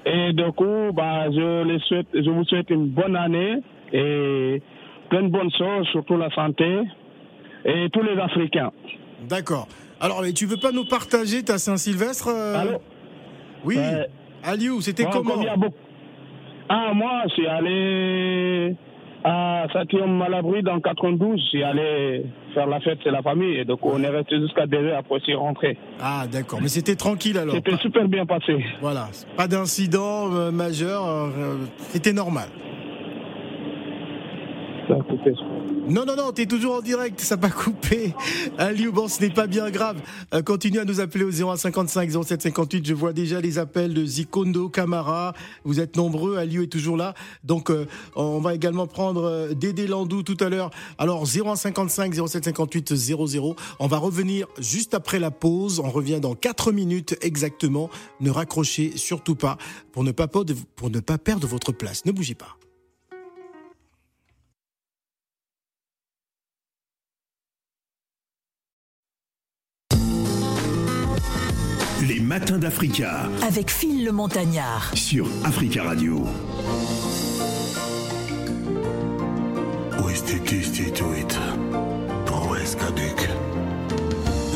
Et 0.06 0.34
du 0.34 0.52
coup, 0.54 0.92
bah, 0.94 1.30
je, 1.32 1.64
les 1.64 1.80
souhaite, 1.80 2.08
je 2.14 2.30
vous 2.30 2.44
souhaite 2.46 2.70
une 2.70 2.88
bonne 2.88 3.16
année 3.16 3.58
et 3.92 4.62
plein 5.10 5.24
de 5.24 5.28
bonnes 5.30 5.52
choses, 5.56 5.88
surtout 5.92 6.18
la 6.18 6.32
santé 6.32 6.80
et 7.66 7.90
tous 7.92 8.02
les 8.02 8.20
Africains. 8.20 8.72
D'accord. 9.30 9.68
Alors, 10.00 10.22
mais 10.22 10.34
tu 10.34 10.46
veux 10.46 10.58
pas 10.58 10.72
nous 10.72 10.86
partager 10.86 11.44
ta 11.44 11.58
Saint-Sylvestre 11.58 12.28
euh 12.30 12.56
Allô 12.56 12.78
Oui. 13.66 13.78
Aliou, 14.44 14.82
c'était 14.82 15.06
comment 15.06 15.36
Ah, 16.70 16.92
moi, 16.94 17.24
je 17.28 17.34
suis 17.34 17.48
allé 17.48 18.76
à 19.24 19.66
Saint-Guillaume 19.72 20.18
Malabry 20.18 20.64
dans 20.64 20.80
92. 20.82 21.40
Je 21.40 21.44
suis 21.46 21.64
allé 21.64 22.26
faire 22.54 22.68
la 22.68 22.80
fête, 22.82 23.00
c'est 23.04 23.12
la 23.12 23.22
famille. 23.22 23.58
Et 23.58 23.66
donc, 23.66 23.80
on 23.86 24.02
est 24.04 24.10
resté 24.10 24.40
jusqu'à 24.40 24.68
2 24.68 24.78
heures 24.78 25.00
après 25.00 25.20
s'y 25.22 25.34
rentrer. 25.34 25.78
Ah, 26.02 26.26
d'accord. 26.30 26.60
Mais 26.62 26.68
c'était 26.68 26.96
tranquille 26.96 27.38
alors 27.38 27.56
C'était 27.56 27.78
super 27.78 28.08
bien 28.08 28.26
passé. 28.26 28.64
Voilà. 28.82 29.08
Pas 29.38 29.48
d'incident 29.48 30.34
euh, 30.34 30.52
majeur. 30.52 31.08
Euh, 31.08 31.56
c'était 31.78 32.14
normal. 32.14 32.50
Ça. 34.88 34.98
Non, 35.90 36.06
non, 36.06 36.16
non, 36.16 36.32
t'es 36.32 36.46
toujours 36.46 36.76
en 36.76 36.82
direct, 36.82 37.20
ça 37.20 37.36
pas 37.36 37.50
coupé. 37.50 38.14
Aliou, 38.58 38.94
bon, 38.94 39.10
ce 39.10 39.22
n'est 39.22 39.30
pas 39.30 39.48
bien 39.48 39.70
grave. 39.70 39.98
Euh, 40.34 40.42
continue 40.42 40.80
à 40.80 40.86
nous 40.86 41.02
appeler 41.02 41.26
au 41.26 41.32
0155 41.32 42.10
0758. 42.10 42.88
Je 42.88 42.94
vois 42.94 43.12
déjà 43.12 43.42
les 43.42 43.58
appels 43.58 43.94
de 43.94 44.06
Zikondo, 44.06 44.70
Camara. 44.70 45.34
Vous 45.66 45.82
êtes 45.82 45.98
nombreux, 45.98 46.38
Aliou 46.38 46.64
est 46.64 46.68
toujours 46.68 46.96
là. 46.96 47.14
Donc, 47.44 47.70
euh, 47.70 47.86
on 48.16 48.40
va 48.40 48.56
également 48.56 48.88
prendre 48.88 49.26
euh, 49.26 49.54
Dédé 49.54 49.86
Landou 49.86 50.24
tout 50.24 50.38
à 50.40 50.48
l'heure. 50.48 50.72
Alors, 50.98 51.26
0155 51.26 52.14
0758 52.14 52.96
00. 52.96 53.56
On 53.80 53.88
va 53.88 53.98
revenir 53.98 54.48
juste 54.60 54.94
après 54.94 55.20
la 55.20 55.32
pause. 55.32 55.82
On 55.84 55.90
revient 55.90 56.22
dans 56.22 56.34
4 56.34 56.72
minutes 56.72 57.18
exactement. 57.22 57.90
Ne 58.22 58.32
raccrochez 58.32 58.94
surtout 58.96 59.36
pas, 59.36 59.58
pour 59.92 60.06
ne 60.06 60.12
pas 60.12 60.28
perdre 60.28 61.48
votre 61.48 61.74
place. 61.74 62.06
Ne 62.06 62.14
bougez 62.14 62.36
pas. 62.36 62.58
Les 72.34 72.40
matins 72.40 72.58
d'Africa. 72.58 73.30
Avec 73.44 73.70
Phil 73.70 74.04
le 74.04 74.12
Montagnard. 74.12 74.90
Sur 74.96 75.28
Africa 75.44 75.84
Radio. 75.84 76.26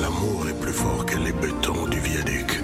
L'amour 0.02 0.48
est 0.50 0.60
plus 0.60 0.74
fort 0.74 1.06
que 1.06 1.18
les 1.20 1.32
bétons 1.32 1.86
du 1.88 2.00
viaduc. 2.00 2.64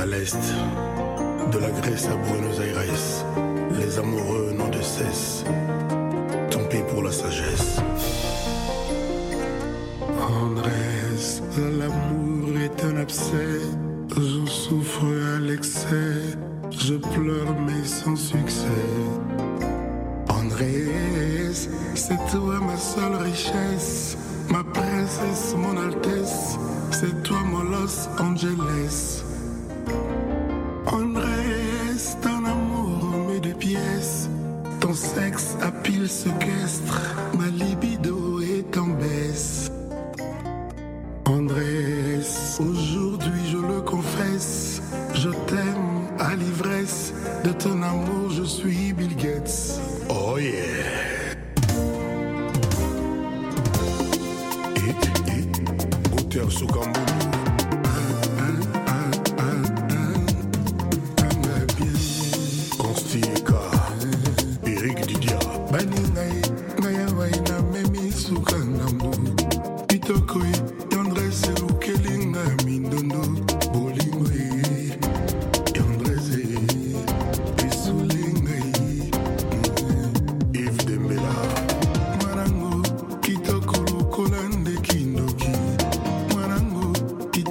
À 0.00 0.06
l'est, 0.06 0.36
de 1.52 1.58
la 1.58 1.70
Grèce 1.70 2.06
à 2.06 2.16
Buenos 2.16 2.60
Aires, 2.60 3.78
les 3.78 3.98
amoureux 3.98 4.52
n'ont 4.56 4.68
de 4.68 4.80
cesse. 4.80 5.44
Tant 6.50 6.64
pis 6.68 6.82
pour 6.90 7.02
la 7.02 7.12
sagesse. 7.12 7.80
Andrés, 10.20 10.70
l'amour 11.78 12.58
est 12.58 12.84
un 12.84 12.96
abcès. 12.96 13.60
Je 14.16 14.50
souffre 14.50 15.06
à 15.36 15.40
l'excès, 15.40 16.36
je 16.70 16.94
pleure 16.94 17.54
mais 17.66 17.84
sans 17.84 18.16
succès. 18.16 18.84
Andrés, 20.28 21.52
c'est 21.94 22.20
toi 22.30 22.60
ma 22.60 22.76
seule 22.76 23.16
richesse, 23.22 24.16
ma 24.48 24.62
princesse, 25.10 25.54
mon 25.56 25.76
altesse, 25.76 26.56
c'est 26.92 27.22
toi 27.22 27.38
mon 27.44 27.62
Los 27.62 28.08
Angeles. 28.18 29.24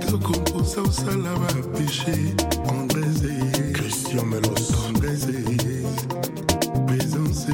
ezokokosa 0.10 0.82
osala 0.82 1.32
bapeshe 1.39 2.15
andrese 2.69 3.34
christian 3.74 4.26
melos. 4.28 4.74
Andrese 4.88 5.34
présence. 6.88 7.54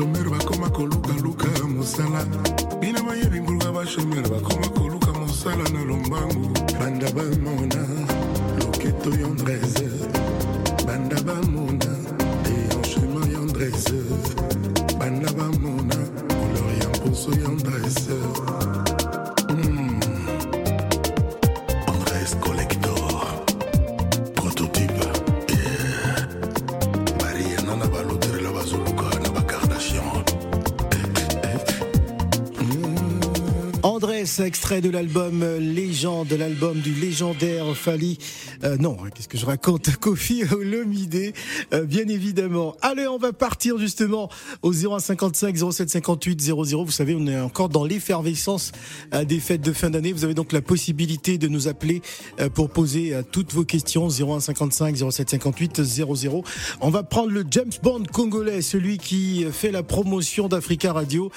Bashomer 0.00 0.30
bakoma 0.30 0.70
kolukaluka 0.70 1.48
mosala. 1.68 2.24
Bino 2.80 3.00
boyebi 3.02 3.40
pourquoi 3.44 3.72
bashomer 3.72 4.22
bakoma 4.28 4.68
koluka 4.74 5.12
mosala 5.12 5.64
na 5.72 5.84
lombangu. 5.84 6.52
Banda 6.78 7.06
bamona, 7.12 7.86
loketo 8.58 9.10
yondresse. 9.10 9.88
Banda 10.86 11.16
bamona, 11.22 11.90
déhanchement 12.44 13.30
yondresse. 13.30 13.92
Banda 14.98 15.30
bamona, 15.32 15.96
couleur 16.28 16.70
yamposo 16.80 17.30
yondresse. 17.32 18.10
Hmm. 18.10 18.99
Extrait 34.44 34.80
de 34.80 34.90
l'album 34.90 35.44
Légende, 35.58 36.32
l'album 36.32 36.80
du 36.80 36.92
légendaire 36.94 37.76
Fali. 37.76 38.18
Euh, 38.62 38.76
non, 38.76 38.96
qu'est-ce 39.14 39.28
que 39.28 39.38
je 39.38 39.46
raconte 39.46 39.96
Kofi 40.00 40.42
Olomide, 40.52 41.32
euh, 41.72 41.84
bien 41.84 42.06
évidemment. 42.08 42.76
Allez, 42.82 43.06
on 43.06 43.18
va 43.18 43.32
partir 43.32 43.78
justement 43.78 44.28
au 44.62 44.72
0155 44.72 45.56
0758 45.56 46.40
00. 46.40 46.84
Vous 46.84 46.90
savez, 46.90 47.14
on 47.14 47.26
est 47.26 47.40
encore 47.40 47.68
dans 47.68 47.84
l'effervescence 47.84 48.72
euh, 49.14 49.24
des 49.24 49.40
fêtes 49.40 49.62
de 49.62 49.72
fin 49.72 49.90
d'année. 49.90 50.12
Vous 50.12 50.24
avez 50.24 50.34
donc 50.34 50.52
la 50.52 50.60
possibilité 50.62 51.38
de 51.38 51.48
nous 51.48 51.68
appeler 51.68 52.02
euh, 52.38 52.48
pour 52.50 52.70
poser 52.70 53.14
euh, 53.14 53.22
toutes 53.22 53.52
vos 53.52 53.64
questions 53.64 54.08
0155 54.08 54.96
0758 54.96 55.82
00. 55.82 56.44
On 56.80 56.90
va 56.90 57.02
prendre 57.02 57.30
le 57.30 57.44
James 57.50 57.72
Bond 57.82 58.02
congolais, 58.12 58.62
celui 58.62 58.98
qui 58.98 59.46
fait 59.50 59.70
la 59.70 59.82
promotion 59.82 60.48
d'Africa 60.48 60.92
Radio 60.92 61.30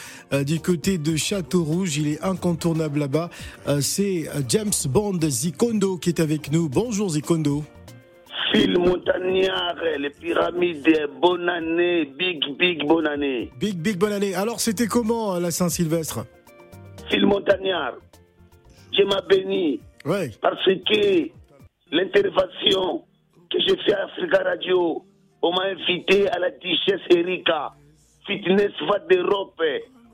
du 0.46 0.60
côté 0.60 0.98
de 0.98 1.16
Château 1.16 1.64
Rouge. 1.64 1.98
Il 1.98 2.08
est 2.08 2.22
incontournable 2.22 3.00
là-bas. 3.00 3.30
Euh, 3.68 3.82
C'est 3.82 4.30
James 4.50 4.72
Bond 4.90 5.20
Zikondo 5.28 5.98
qui 5.98 6.10
est 6.10 6.20
avec 6.20 6.52
nous. 6.52 6.70
Bonjour 6.70 7.10
Zikondo. 7.14 7.64
Phil 8.52 8.78
Montagnard, 8.78 9.76
les 10.00 10.10
pyramides, 10.12 11.10
bonne 11.22 11.50
année, 11.50 12.06
big, 12.06 12.40
big, 12.60 12.86
bonne 12.86 13.08
année. 13.08 13.50
Big, 13.60 13.76
big 13.78 13.98
bonne 13.98 14.14
année. 14.14 14.36
Alors, 14.36 14.60
c'était 14.60 14.86
comment 14.88 15.36
euh, 15.36 15.40
la 15.40 15.50
Saint-Sylvestre? 15.52 16.26
Phil 17.10 17.26
Montagnard, 17.26 17.96
Dieu 18.92 19.06
m'a 19.06 19.22
béni 19.22 19.80
Ouais. 20.06 20.30
parce 20.42 20.64
que 20.66 21.30
l'intervention 21.92 23.06
que 23.50 23.58
j'ai 23.66 23.78
fait 23.84 23.94
à 23.94 24.06
Africa 24.06 24.44
Radio, 24.44 25.04
on 25.42 25.52
m'a 25.52 25.66
invité 25.72 26.30
à 26.30 26.40
la 26.40 26.52
Duchesse 26.52 27.02
Erika, 27.10 27.72
Fitness 28.28 28.72
va 28.90 29.00
d'Europe, 29.10 29.60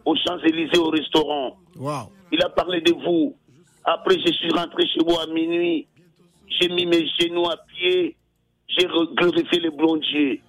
aux 0.06 0.16
Champs-Élysées 0.16 0.78
au 0.80 0.90
restaurant. 0.90 1.58
Waouh. 1.78 2.08
Il 2.32 2.42
a 2.44 2.50
parlé 2.50 2.82
de 2.82 2.94
vous. 2.94 3.36
Après, 3.86 4.16
je 4.26 4.32
suis 4.34 4.52
rentré 4.52 4.84
chez 4.88 5.04
moi 5.06 5.24
à 5.24 5.28
minuit. 5.34 5.88
J'ai 6.50 6.70
mis 6.70 6.86
mes 6.86 7.08
genoux 7.20 7.46
à 7.50 7.58
pied. 7.68 8.16
J'ai 8.68 8.86
glorifié 8.88 9.60
le 9.60 9.72
bon 9.72 9.98
Dieu. 9.98 10.40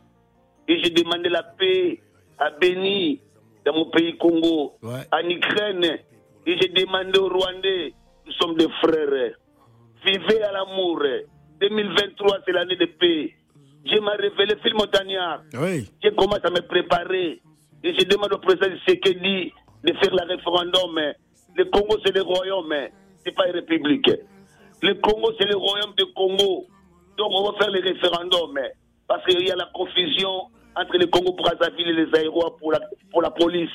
Et 0.68 0.82
j'ai 0.82 0.90
demandé 0.90 1.28
la 1.28 1.42
paix 1.42 2.00
à 2.38 2.50
Béni, 2.50 3.20
dans 3.64 3.74
mon 3.74 3.90
pays 3.90 4.16
Congo, 4.16 4.74
Ouais. 4.82 5.02
en 5.12 5.28
Ukraine. 5.28 5.98
Et 6.46 6.56
j'ai 6.60 6.68
demandé 6.68 7.18
aux 7.18 7.28
Rwandais, 7.28 7.92
nous 8.26 8.32
sommes 8.32 8.56
des 8.56 8.68
frères. 8.82 9.32
Vivez 10.04 10.42
à 10.42 10.52
l'amour. 10.52 11.02
2023, 11.60 12.38
c'est 12.46 12.52
l'année 12.52 12.76
de 12.76 12.86
paix. 12.86 13.34
Dieu 13.84 14.00
m'a 14.00 14.12
révélé, 14.12 14.54
Phil 14.62 14.74
Montagnard. 14.74 15.42
Oui. 15.54 15.88
Je 16.02 16.08
commence 16.10 16.44
à 16.44 16.50
me 16.50 16.60
préparer. 16.66 17.40
Et 17.82 17.94
je 17.98 18.04
demande 18.04 18.32
au 18.34 18.38
président 18.38 18.66
Tshisekedi 18.86 19.52
de 19.84 19.92
faire 19.94 20.14
le 20.14 20.34
référendum. 20.36 21.00
Le 21.56 21.64
Congo, 21.66 21.96
c'est 22.04 22.14
le 22.14 22.22
royaume, 22.22 22.74
c'est 23.24 23.34
pas 23.34 23.46
une 23.48 23.54
république. 23.54 24.10
Le 24.82 24.94
Congo, 24.94 25.32
c'est 25.38 25.46
le 25.46 25.56
royaume 25.56 25.94
du 25.96 26.04
Congo. 26.14 26.66
Donc, 27.18 27.30
on 27.32 27.50
va 27.50 27.58
faire 27.58 27.70
le 27.70 27.80
référendum. 27.80 28.58
Parce 29.06 29.24
qu'il 29.26 29.46
y 29.46 29.50
a 29.50 29.56
la 29.56 29.68
confusion 29.74 30.46
entre 30.76 30.96
le 30.96 31.06
Congo 31.06 31.32
Brazzaville 31.32 31.88
et 31.88 32.04
les 32.04 32.18
aéroports 32.18 32.56
pour 32.56 32.72
la, 32.72 32.80
pour 33.10 33.22
la 33.22 33.30
police. 33.30 33.70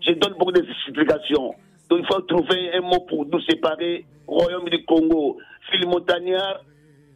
Je 0.00 0.12
donne 0.12 0.34
beaucoup 0.38 0.52
d'explications. 0.52 1.54
Donc, 1.88 2.00
il 2.00 2.06
faut 2.06 2.20
trouver 2.22 2.74
un 2.74 2.80
mot 2.80 3.00
pour 3.08 3.24
nous 3.26 3.40
séparer. 3.42 4.04
Royaume 4.26 4.68
du 4.68 4.84
Congo. 4.84 5.38
Phil 5.70 5.86
Montagnard, 5.86 6.60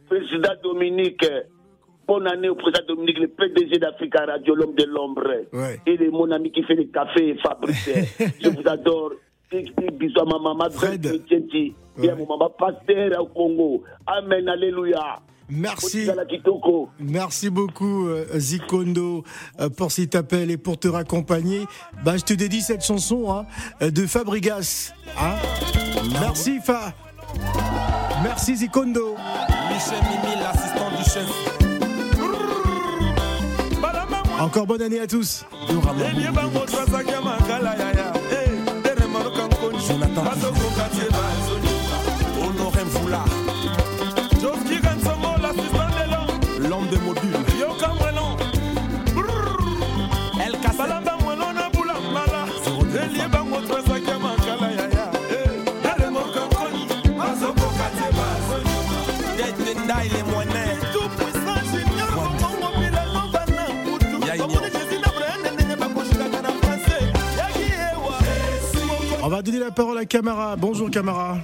président 0.07 0.53
Dominique. 0.63 1.25
Bonne 2.07 2.27
année 2.27 2.47
au 2.47 2.55
président 2.55 2.85
Dominique, 2.87 3.19
le 3.19 3.27
PDG 3.27 3.79
d'Africa 3.79 4.25
Radio, 4.25 4.55
l'homme 4.55 4.75
de 4.75 4.85
l'ombre. 4.85 5.27
Ouais. 5.51 5.79
Et 5.85 5.97
mon 6.09 6.31
ami 6.31 6.51
qui 6.51 6.63
fait 6.63 6.75
des 6.75 6.87
cafés, 6.87 7.35
Fabrice. 7.43 7.89
Je 8.41 8.49
vous 8.49 8.67
adore. 8.67 9.11
Fred. 10.71 11.07
Pasteur 12.57 13.21
au 13.21 13.25
Congo. 13.27 13.83
Amen, 14.05 14.47
alléluia. 14.49 15.19
Merci. 15.49 15.99
Motika 15.99 16.15
la 16.15 16.25
Kitoko. 16.25 16.89
Merci 16.99 17.49
beaucoup 17.49 18.09
euh, 18.09 18.25
Zikondo 18.37 19.23
euh, 19.59 19.69
pour 19.69 19.91
cet 19.93 20.15
appel 20.15 20.51
et 20.51 20.57
pour 20.57 20.77
te 20.77 20.89
raccompagner. 20.89 21.61
Bah, 22.03 22.17
je 22.17 22.23
te 22.23 22.33
dédie 22.33 22.59
cette 22.61 22.83
chanson 22.83 23.31
hein, 23.31 23.45
euh, 23.81 23.89
de 23.89 24.05
Fabrigas. 24.05 24.93
hein. 25.17 25.35
Merci 26.19 26.59
Fa. 26.59 26.93
Merci 28.23 28.57
Zikondo. 28.57 29.15
Michel 29.71 30.03
Mimi, 30.03 30.35
l'assistant 30.41 30.89
du 30.97 31.03
chef. 31.09 31.57
Encore 34.39 34.67
bonne 34.67 34.81
année 34.81 34.99
à 34.99 35.07
tous. 35.07 35.45
Jonathan 39.87 41.46
donner 69.51 69.59
la 69.63 69.71
parole 69.71 69.97
à 69.97 70.05
Camara. 70.05 70.55
Bonjour 70.57 70.89
Camara. 70.91 71.37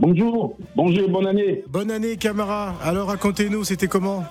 Bonjour, 0.00 0.56
bonjour, 0.74 1.08
bonne 1.08 1.26
année. 1.28 1.62
Bonne 1.68 1.90
année 1.90 2.16
Camara. 2.16 2.74
Alors 2.82 3.08
racontez-nous, 3.08 3.62
c'était 3.64 3.86
comment? 3.86 4.24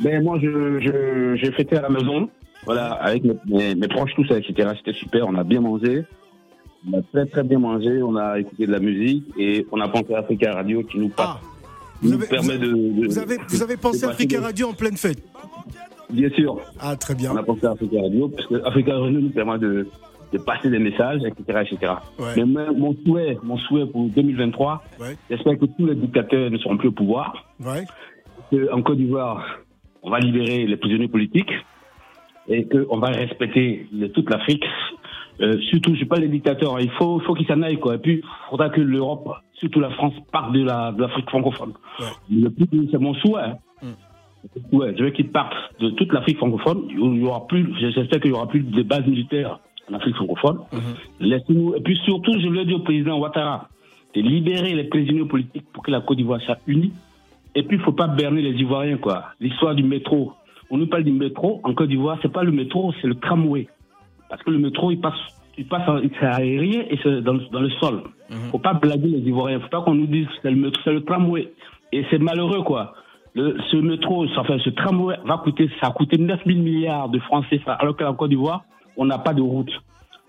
Ben 0.00 0.22
moi, 0.22 0.38
je, 0.40 0.78
je, 0.80 1.36
j'ai 1.42 1.52
fêté 1.52 1.76
à 1.76 1.82
la 1.82 1.88
maison, 1.90 2.30
voilà, 2.64 2.92
avec 2.92 3.24
mes, 3.24 3.34
mes, 3.46 3.74
mes 3.74 3.88
proches, 3.88 4.12
tout 4.14 4.24
ça, 4.26 4.38
etc. 4.38 4.70
C'était 4.78 4.96
super, 4.96 5.26
on 5.26 5.34
a 5.34 5.42
bien 5.44 5.60
mangé. 5.60 6.04
On 6.90 6.98
a 6.98 7.02
très 7.12 7.26
très 7.26 7.42
bien 7.42 7.58
mangé, 7.58 8.00
on 8.02 8.16
a 8.16 8.38
écouté 8.38 8.66
de 8.66 8.72
la 8.72 8.78
musique 8.78 9.24
et 9.36 9.66
on 9.72 9.80
a 9.80 9.88
pensé 9.88 10.14
à 10.14 10.18
Africa 10.20 10.54
Radio 10.54 10.82
qui 10.84 10.98
nous, 10.98 11.10
Ah, 11.18 11.38
nous 12.02 12.12
avez- 12.14 12.26
permet 12.28 12.56
vous 12.56 12.64
de, 12.64 13.00
de- 13.02 13.06
Vous 13.08 13.18
avez, 13.18 13.36
vous 13.48 13.62
avez 13.62 13.76
pensé 13.76 14.04
à 14.04 14.10
Africa 14.10 14.40
Radio 14.40 14.68
en 14.68 14.72
pleine 14.72 14.96
fête? 14.96 15.22
Bien 16.08 16.30
sûr, 16.30 16.58
Ah, 16.80 16.96
très 16.96 17.14
bien. 17.14 17.32
on 17.32 17.36
a 17.36 17.42
pensé 17.42 17.66
à 17.66 17.72
Africa 17.72 18.00
Radio 18.00 18.28
parce 18.28 18.46
que 18.46 18.54
Africa 18.66 18.96
Radio 18.98 19.20
nous 19.20 19.30
permet 19.30 19.58
de, 19.58 19.86
de 20.32 20.38
passer 20.38 20.70
des 20.70 20.78
messages, 20.78 21.20
etc. 21.24 21.62
etc. 21.70 21.92
Ouais. 22.18 22.34
Mais 22.36 22.44
mon 22.44 22.94
souhait, 23.04 23.36
mon 23.42 23.56
souhait 23.58 23.86
pour 23.86 24.08
2023, 24.08 24.82
Ouais. 25.00 25.16
j'espère 25.30 25.58
que 25.58 25.64
tous 25.66 25.86
les 25.86 25.94
dictateurs 25.96 26.50
ne 26.50 26.58
seront 26.58 26.76
plus 26.76 26.88
au 26.88 26.92
pouvoir. 26.92 27.44
Ouais. 27.60 27.84
que 28.50 28.72
en 28.72 28.82
Côte 28.82 28.96
d'Ivoire, 28.98 29.44
on 30.02 30.10
va 30.10 30.18
libérer 30.18 30.66
les 30.66 30.76
prisonniers 30.76 31.08
politiques 31.08 31.52
et 32.48 32.66
qu'on 32.66 32.98
va 32.98 33.08
respecter 33.08 33.86
toute 34.14 34.30
l'Afrique 34.30 34.64
Euh, 35.42 35.58
surtout, 35.70 35.92
je 35.92 35.96
suis 35.96 36.04
pas 36.06 36.18
les 36.18 36.28
dictateurs. 36.28 36.78
Il 36.82 36.90
faut, 36.98 37.18
faut 37.20 37.32
qu'ils 37.32 37.46
s'en 37.46 37.62
aillent, 37.62 37.78
quoi. 37.80 37.94
Et 37.94 37.98
puis, 37.98 38.16
il 38.22 38.50
faudra 38.50 38.68
que 38.68 38.82
l'Europe, 38.82 39.26
surtout 39.54 39.80
la 39.80 39.88
France, 39.88 40.12
parte 40.30 40.52
de 40.52 40.62
la, 40.62 40.92
de 40.92 41.00
l'Afrique 41.00 41.30
francophone. 41.30 41.72
Le 42.30 42.50
plus, 42.50 42.66
c'est 42.90 42.98
mon 42.98 43.14
souhait. 43.14 43.40
hein. 43.82 43.94
Ouais, 44.72 44.94
je 44.98 45.04
veux 45.04 45.10
qu'ils 45.12 45.30
partent 45.30 45.54
de 45.80 45.88
toute 45.90 46.12
l'Afrique 46.12 46.36
francophone. 46.36 46.82
Il 46.90 47.22
y 47.22 47.24
aura 47.24 47.46
plus, 47.46 47.66
j'espère 47.78 48.20
qu'il 48.20 48.32
y 48.32 48.34
aura 48.34 48.48
plus 48.48 48.60
de 48.60 48.82
bases 48.82 49.06
militaires 49.06 49.60
en 49.90 49.94
Afrique 49.94 50.14
francophone. 50.16 50.58
Laissez-nous, 51.20 51.74
et 51.76 51.80
puis 51.80 51.96
surtout, 52.04 52.32
je 52.40 52.48
le 52.48 52.64
dis 52.64 52.74
au 52.74 52.80
président 52.80 53.18
Ouattara, 53.18 53.68
de 54.14 54.20
libérer 54.20 54.74
les 54.74 54.84
prisonniers 54.84 55.24
politiques 55.24 55.66
pour 55.72 55.82
que 55.82 55.90
la 55.90 56.00
Côte 56.00 56.16
d'Ivoire 56.16 56.40
soit 56.42 56.58
unie. 56.66 56.92
Et 57.54 57.62
puis, 57.62 57.76
il 57.76 57.82
faut 57.82 57.92
pas 57.92 58.06
berner 58.06 58.42
les 58.42 58.52
Ivoiriens, 58.60 58.96
quoi. 58.96 59.24
L'histoire 59.40 59.74
du 59.74 59.82
métro. 59.82 60.32
On 60.70 60.78
nous 60.78 60.86
parle 60.86 61.02
du 61.04 61.12
métro. 61.12 61.60
En 61.64 61.74
Côte 61.74 61.88
d'Ivoire, 61.88 62.18
c'est 62.22 62.32
pas 62.32 62.44
le 62.44 62.52
métro, 62.52 62.92
c'est 63.00 63.08
le 63.08 63.16
tramway. 63.16 63.66
Parce 64.28 64.42
que 64.42 64.50
le 64.50 64.58
métro, 64.58 64.90
il 64.92 65.00
passe, 65.00 65.14
il 65.58 65.66
passe, 65.66 65.88
en- 65.88 66.00
c'est 66.20 66.26
aérien 66.26 66.84
et 66.88 66.98
c'est 67.02 67.22
dans, 67.22 67.32
le- 67.32 67.48
dans 67.50 67.60
le 67.60 67.70
sol. 67.80 68.02
Faut 68.52 68.58
pas 68.60 68.74
blaguer 68.74 69.08
les 69.08 69.18
Ivoiriens. 69.28 69.58
Faut 69.60 69.68
pas 69.68 69.80
qu'on 69.82 69.94
nous 69.96 70.06
dise 70.06 70.26
que 70.26 70.32
c'est 70.42 70.50
le 70.50 70.56
métro, 70.56 70.80
c'est 70.84 70.92
le 70.92 71.02
tramway. 71.04 71.52
Et 71.92 72.04
c'est 72.10 72.18
malheureux, 72.18 72.62
quoi. 72.62 72.94
Le, 73.34 73.56
ce 73.70 73.76
métro, 73.76 74.24
enfin, 74.36 74.58
ce 74.64 74.70
tramway 74.70 75.16
va 75.24 75.38
coûter, 75.38 75.68
ça 75.80 75.88
a 75.88 75.90
coûté 75.90 76.18
9 76.18 76.40
000 76.46 76.58
milliards 76.60 77.08
de 77.08 77.18
francs 77.20 77.44
CFA, 77.50 77.72
alors 77.74 77.96
qu'en 77.96 78.14
Côte 78.14 78.30
d'Ivoire, 78.30 78.62
on 78.96 79.04
n'a 79.06 79.18
pas 79.18 79.34
de 79.34 79.42
route. 79.42 79.70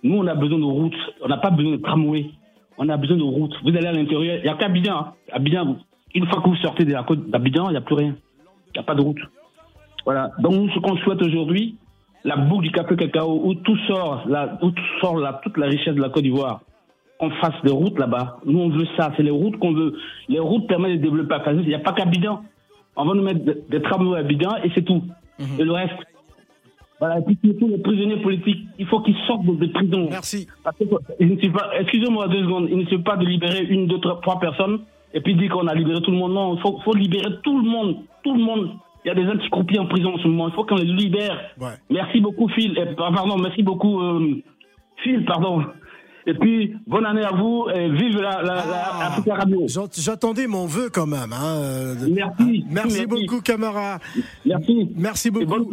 Nous, 0.03 0.15
on 0.17 0.25
a 0.27 0.35
besoin 0.35 0.57
de 0.59 0.63
route. 0.63 0.95
On 1.21 1.27
n'a 1.27 1.37
pas 1.37 1.51
besoin 1.51 1.73
de 1.73 1.77
tramway. 1.77 2.31
On 2.77 2.89
a 2.89 2.97
besoin 2.97 3.17
de 3.17 3.23
route. 3.23 3.53
Vous 3.63 3.69
allez 3.69 3.85
à 3.87 3.91
l'intérieur, 3.91 4.37
il 4.37 4.43
n'y 4.43 4.49
a 4.49 4.55
qu'Abidjan. 4.55 4.95
hein. 4.97 5.13
Abidjan, 5.31 5.77
une 6.15 6.25
fois 6.27 6.41
que 6.41 6.49
vous 6.49 6.55
sortez 6.57 6.85
de 6.85 6.93
la 6.93 7.03
côte 7.03 7.29
d'Abidjan, 7.29 7.69
il 7.69 7.71
n'y 7.71 7.77
a 7.77 7.81
plus 7.81 7.95
rien. 7.95 8.15
Il 8.67 8.71
n'y 8.77 8.79
a 8.79 8.83
pas 8.83 8.95
de 8.95 9.01
route. 9.01 9.19
Voilà. 10.05 10.31
Donc, 10.39 10.71
ce 10.71 10.79
qu'on 10.79 10.97
souhaite 10.97 11.21
aujourd'hui, 11.21 11.75
la 12.23 12.37
boucle 12.37 12.63
du 12.63 12.71
café 12.71 12.95
cacao, 12.95 13.41
où 13.43 13.53
tout 13.55 13.77
sort, 13.87 14.23
là, 14.27 14.57
où 14.61 14.71
tout 14.71 14.83
sort 15.01 15.17
là, 15.17 15.39
toute 15.43 15.57
la 15.57 15.67
richesse 15.67 15.93
de 15.95 16.01
la 16.01 16.09
Côte 16.09 16.23
d'Ivoire, 16.23 16.61
qu'on 17.19 17.29
fasse 17.31 17.61
des 17.63 17.71
routes 17.71 17.99
là-bas. 17.99 18.39
Nous, 18.45 18.57
on 18.59 18.69
veut 18.69 18.87
ça. 18.97 19.11
C'est 19.15 19.23
les 19.23 19.29
routes 19.31 19.57
qu'on 19.59 19.73
veut. 19.73 19.93
Les 20.27 20.39
routes 20.39 20.67
permettent 20.67 20.99
de 21.01 21.03
développer 21.07 21.35
la 21.45 21.51
Il 21.53 21.67
n'y 21.67 21.75
a 21.75 21.79
pas 21.79 21.93
qu'Abidjan. 21.93 22.41
On 22.95 23.05
va 23.05 23.13
nous 23.13 23.21
mettre 23.23 23.45
des, 23.45 23.57
des 23.69 23.81
tramways 23.81 24.17
à 24.17 24.19
Abidjan 24.21 24.55
et 24.63 24.71
c'est 24.73 24.81
tout. 24.83 25.03
Et 25.59 25.63
le 25.63 25.71
reste. 25.71 25.93
Voilà. 27.01 27.17
Et 27.17 27.23
puis, 27.23 27.37
surtout, 27.43 27.67
les 27.67 27.79
prisonniers 27.79 28.21
politiques, 28.21 28.61
il 28.77 28.85
faut 28.85 29.01
qu'ils 29.01 29.17
sortent 29.25 29.43
de, 29.43 29.55
de 29.55 29.67
prison. 29.73 30.07
Merci. 30.11 30.47
Parce 30.63 30.77
que, 30.77 30.85
excusez-moi 31.79 32.27
deux 32.27 32.43
secondes, 32.43 32.67
il 32.69 32.77
ne 32.77 32.83
suffit 32.85 33.01
pas 33.01 33.17
de 33.17 33.25
libérer 33.25 33.65
une, 33.65 33.87
deux, 33.87 33.99
trois, 33.99 34.21
trois 34.21 34.39
personnes 34.39 34.81
et 35.13 35.19
puis 35.19 35.33
dire 35.35 35.51
qu'on 35.51 35.67
a 35.67 35.73
libéré 35.73 35.99
tout 36.01 36.11
le 36.11 36.17
monde. 36.17 36.33
Non, 36.33 36.55
il 36.55 36.61
faut, 36.61 36.79
faut 36.85 36.93
libérer 36.93 37.31
tout 37.43 37.57
le 37.59 37.67
monde. 37.67 37.97
Tout 38.23 38.35
le 38.35 38.43
monde. 38.43 38.69
Il 39.03 39.07
y 39.07 39.11
a 39.11 39.15
des 39.15 39.25
gens 39.25 39.35
qui 39.35 39.49
croupillent 39.49 39.79
en 39.79 39.87
prison 39.87 40.13
en 40.13 40.19
ce 40.19 40.27
moment. 40.27 40.47
Il 40.49 40.53
faut 40.53 40.63
qu'on 40.63 40.75
les 40.75 40.85
libère. 40.85 41.39
Merci 41.89 42.21
beaucoup, 42.21 42.47
Phil. 42.49 42.77
Eh, 42.77 42.93
pardon, 42.95 43.35
merci 43.39 43.63
beaucoup, 43.63 43.99
euh, 43.99 44.43
Phil, 44.97 45.25
pardon. 45.25 45.63
Et 46.27 46.33
puis, 46.35 46.75
bonne 46.85 47.05
année 47.05 47.23
à 47.23 47.31
vous 47.31 47.65
et 47.73 47.89
vive 47.89 48.17
la, 48.21 48.41
la, 48.43 48.55
la 48.65 49.05
Africa 49.07 49.35
Radio. 49.35 49.61
J'ent- 49.67 49.89
J'attendais 49.91 50.45
mon 50.47 50.65
vœu 50.67 50.89
quand 50.93 51.07
même. 51.07 51.33
Hein. 51.33 51.55
euh, 51.57 51.95
Merci. 52.11 52.65
Merci 52.69 53.05
beaucoup, 53.07 53.41
Camara. 53.41 53.97
Merci. 54.45 54.91
Merci 54.95 55.31
beaucoup. 55.31 55.67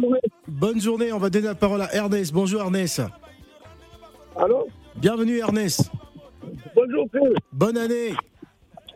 bonne, 0.47 0.81
journée. 0.81 1.13
On 1.13 1.19
va 1.19 1.29
donner 1.29 1.45
la 1.47 1.55
parole 1.55 1.81
à 1.81 1.93
Ernest. 1.93 2.33
Bonjour, 2.33 2.61
Ernest. 2.61 3.01
Allô 4.35 4.67
Bienvenue, 4.95 5.37
Ernest. 5.37 5.91
Bonjour, 6.75 7.05
Phil. 7.11 7.33
Bonne 7.51 7.77
année. 7.77 8.13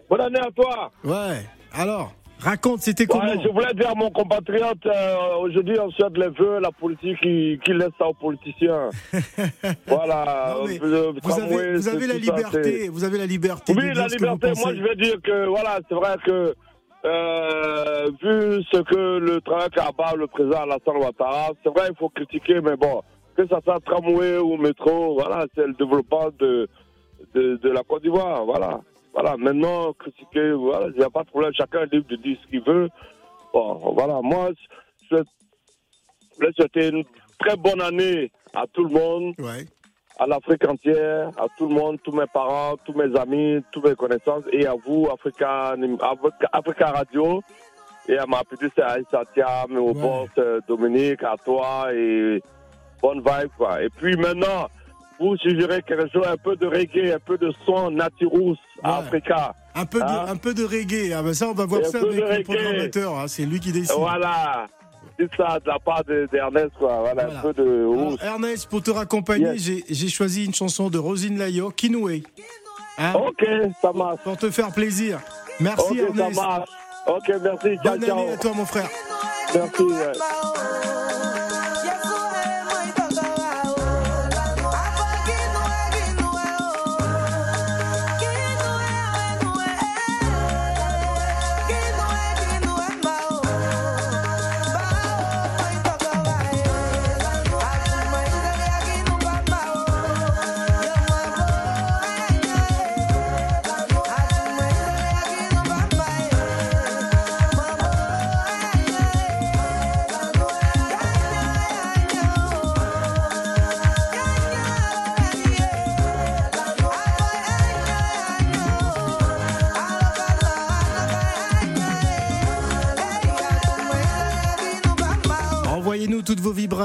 Bonne 0.09 0.21
année 0.21 0.39
à 0.39 0.49
toi. 0.51 0.91
Ouais. 1.03 1.45
Alors, 1.71 2.13
raconte, 2.43 2.81
c'était 2.81 3.03
Ouais, 3.03 3.19
comment 3.19 3.41
je 3.41 3.49
voulais 3.49 3.73
dire 3.73 3.89
à 3.89 3.95
mon 3.95 4.09
compatriote, 4.11 4.85
euh, 4.85 5.35
aujourd'hui, 5.39 5.79
on 5.79 5.89
souhaite 5.91 6.17
les 6.17 6.29
vœux, 6.29 6.59
la 6.59 6.71
politique, 6.71 7.19
qui, 7.21 7.59
qui 7.63 7.73
laisse 7.73 7.89
ça 7.97 8.07
aux 8.07 8.13
politiciens. 8.13 8.89
voilà. 9.87 10.55
Non, 10.59 10.65
le 10.65 11.11
vous 11.11 11.19
tramway, 11.19 11.55
avez, 11.55 11.75
vous 11.75 11.81
c'est 11.81 11.89
avez 11.89 12.07
la 12.07 12.13
ça, 12.13 12.19
liberté. 12.19 12.89
Vous 12.89 13.03
avez 13.03 13.17
la 13.17 13.25
liberté. 13.25 13.73
Oui, 13.75 13.89
de 13.89 13.97
la 13.97 14.07
liberté. 14.07 14.51
Moi, 14.57 14.75
je 14.75 14.83
vais 14.83 14.95
dire 14.95 15.15
que, 15.23 15.47
voilà, 15.47 15.79
c'est 15.87 15.95
vrai 15.95 16.15
que, 16.25 16.55
euh, 17.05 18.11
vu 18.21 18.63
ce 18.71 18.81
que 18.81 19.17
le 19.19 19.41
travail 19.41 19.69
qu'a 19.69 19.89
le 20.15 20.27
président 20.27 20.61
Alassane 20.61 20.97
Ouattara, 20.97 21.49
c'est 21.63 21.69
vrai, 21.69 21.87
il 21.89 21.95
faut 21.97 22.09
critiquer, 22.09 22.61
mais 22.61 22.75
bon, 22.75 23.01
que 23.35 23.47
ça 23.47 23.59
soit 23.63 23.79
tramway 23.85 24.37
ou 24.37 24.57
métro, 24.57 25.15
voilà, 25.15 25.45
c'est 25.55 25.65
le 25.65 25.73
développement 25.73 26.29
de, 26.39 26.67
de, 27.33 27.57
de 27.57 27.69
la 27.69 27.81
Côte 27.83 28.03
d'Ivoire, 28.03 28.45
voilà. 28.45 28.79
Voilà, 29.13 29.37
maintenant, 29.37 29.93
critiquer, 29.93 30.51
voilà, 30.53 30.87
il 30.87 30.97
n'y 30.97 31.03
a 31.03 31.09
pas 31.09 31.23
de 31.23 31.29
problème, 31.29 31.53
chacun 31.53 31.81
est 31.81 31.93
libre 31.93 32.07
de 32.09 32.15
dire 32.15 32.37
ce 32.43 32.47
qu'il 32.49 32.63
veut. 32.63 32.89
Bon, 33.53 33.75
voilà, 33.95 34.19
moi, 34.23 34.49
je 35.11 35.17
voulais 36.35 36.51
souhaiter 36.57 36.89
une 36.89 37.03
très 37.39 37.55
bonne 37.55 37.81
année 37.81 38.31
à 38.55 38.65
tout 38.65 38.85
le 38.85 38.89
monde, 38.89 39.35
à 40.17 40.25
l'Afrique 40.25 40.67
entière, 40.67 41.29
à 41.37 41.45
tout 41.57 41.67
le 41.67 41.75
monde, 41.75 41.99
tous 42.03 42.11
mes 42.11 42.25
parents, 42.33 42.75
tous 42.83 42.93
mes 42.93 43.15
amis, 43.19 43.61
toutes 43.71 43.87
mes 43.87 43.95
connaissances, 43.95 44.45
et 44.51 44.65
à 44.65 44.73
vous, 44.73 45.07
Africa, 45.11 45.75
Africa, 46.51 46.91
Radio, 46.91 47.41
et 48.07 48.17
à 48.17 48.25
ma 48.25 48.43
petite 48.43 48.77
Aïssa 48.79 49.23
Thiam, 49.33 49.71
et 49.71 49.77
au 49.77 49.93
boss 49.93 50.29
euh, 50.39 50.59
Dominique, 50.67 51.23
à 51.23 51.35
toi, 51.43 51.93
et 51.93 52.41
bonne 53.01 53.19
vibe, 53.19 53.51
quoi. 53.57 53.83
Et 53.83 53.89
puis 53.89 54.15
maintenant, 54.17 54.67
vous 55.29 55.37
suggérez 55.37 55.81
quelque 55.81 56.09
chose, 56.11 56.25
un 56.27 56.37
peu 56.37 56.55
de 56.55 56.65
reggae, 56.67 57.13
un 57.15 57.19
peu 57.19 57.37
de 57.37 57.51
son 57.65 57.91
naturous 57.91 58.55
à 58.83 58.97
Africa. 58.97 59.53
Un 59.75 59.85
peu, 59.85 59.99
de, 59.99 60.03
Hein? 60.05 60.25
un 60.27 60.35
peu 60.35 60.53
de 60.53 60.63
reggae. 60.63 61.13
Ah, 61.15 61.23
ben 61.23 61.33
ça, 61.33 61.47
on 61.49 61.53
va 61.53 61.65
voir 61.65 61.81
Et 61.81 61.85
ça 61.85 61.97
avec 61.99 62.13
le 62.13 62.43
programmateur. 62.43 63.17
hein, 63.17 63.27
C'est 63.27 63.43
lui 63.45 63.59
qui 63.59 63.71
décide. 63.71 63.95
Voilà. 63.97 64.67
C'est 65.19 65.29
ça, 65.35 65.59
de 65.63 65.67
la 65.67 65.77
part 65.79 66.03
de- 66.05 66.27
d'Ernest, 66.31 66.71
quoi. 66.79 66.97
Voilà, 67.01 67.27
un 67.37 67.41
peu 67.41 67.53
de 67.53 67.61
Alors, 67.63 68.17
Ernest, 68.23 68.67
pour 68.69 68.81
te 68.81 68.89
raccompagner, 68.91 69.57
j'ai- 69.57 69.83
j'ai 69.89 70.09
choisi 70.09 70.45
une 70.45 70.53
chanson 70.55 70.89
de 70.89 70.97
Rosine 70.97 71.37
Layo, 71.37 71.69
Kinoué. 71.69 72.23
Hein? 72.97 73.13
Ok, 73.15 73.45
ça 73.81 73.91
marche. 73.93 74.21
Pour 74.23 74.37
te 74.37 74.49
faire 74.49 74.71
plaisir. 74.71 75.19
Merci 75.59 75.85
Ok, 75.91 75.97
ça 75.97 76.23
Ernest. 76.23 76.35
marche. 76.41 76.69
Ok, 77.07 77.29
merci. 77.43 77.77
Bonne 77.83 78.01
ciao. 78.01 78.19
année 78.19 78.29
à 78.31 78.37
toi, 78.37 78.51
mon 78.55 78.65
frère. 78.65 78.89
Merci. 79.53 79.83
ouais. 79.83 80.92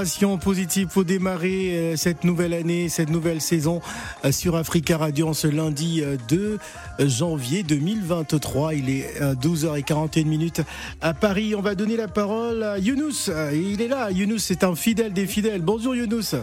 Vos 0.08 0.14
vibrations 0.14 0.38
positives 0.38 0.88
pour 0.88 1.04
démarrer 1.04 1.76
euh, 1.76 1.96
cette 1.96 2.24
nouvelle 2.24 2.54
année, 2.54 2.88
cette 2.88 3.10
nouvelle 3.10 3.42
saison 3.42 3.82
euh, 4.24 4.32
sur 4.32 4.56
Africa 4.56 4.96
Radio 4.96 5.28
en 5.28 5.34
ce 5.34 5.46
lundi 5.46 6.00
euh, 6.02 6.16
2 6.28 6.58
janvier 7.00 7.62
2023. 7.62 8.74
Il 8.74 8.88
est 8.88 9.20
euh, 9.20 9.34
12h41 9.34 10.24
minutes 10.24 10.62
à 11.02 11.12
Paris. 11.12 11.54
On 11.54 11.60
va 11.60 11.74
donner 11.74 11.96
la 11.96 12.08
parole 12.08 12.62
à 12.62 12.78
Younous. 12.78 13.28
Euh, 13.28 13.52
Il 13.52 13.82
est 13.82 13.88
là. 13.88 14.10
Younous, 14.10 14.38
c'est 14.38 14.64
un 14.64 14.74
fidèle 14.74 15.12
des 15.12 15.26
fidèles. 15.26 15.60
Bonjour 15.60 15.94
Younous. 15.94 16.34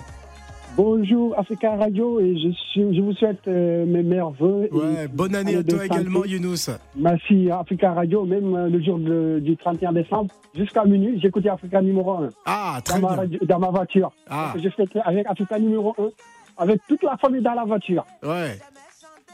Bonjour 0.75 1.37
Africa 1.39 1.75
Radio 1.77 2.19
et 2.19 2.35
je, 2.37 2.49
suis- 2.51 2.95
je 2.95 3.01
vous 3.01 3.13
souhaite 3.13 3.47
euh, 3.47 3.85
mes 3.85 4.03
meilleurs 4.03 4.31
voeux. 4.31 4.67
Ouais, 4.73 5.07
bonne 5.07 5.33
année 5.33 5.55
à 5.55 5.63
toi 5.63 5.85
également 5.85 6.25
Younous. 6.25 6.69
Merci 6.97 7.49
Africa 7.49 7.93
Radio, 7.93 8.25
même 8.25 8.53
euh, 8.53 8.67
le 8.67 8.81
jour 8.83 8.99
de- 8.99 9.39
du 9.41 9.55
31 9.55 9.93
décembre, 9.93 10.33
jusqu'à 10.53 10.83
minuit, 10.83 11.17
j'écoutais 11.21 11.47
Africa 11.49 11.81
numéro 11.81 12.11
1. 12.11 12.29
Ah, 12.45 12.81
très 12.83 12.99
dans 12.99 13.07
ma, 13.07 13.13
bien. 13.13 13.17
radio- 13.21 13.39
dans 13.45 13.59
ma 13.59 13.69
voiture. 13.69 14.11
Ah. 14.29 14.53
Je 14.61 14.67
fêtais 14.69 14.99
avec 15.05 15.25
Africa 15.27 15.57
numéro 15.59 15.95
1, 15.97 16.09
avec 16.57 16.81
toute 16.89 17.03
la 17.03 17.15
famille 17.17 17.41
dans 17.41 17.53
la 17.53 17.63
voiture. 17.63 18.05
Ouais. 18.21 18.57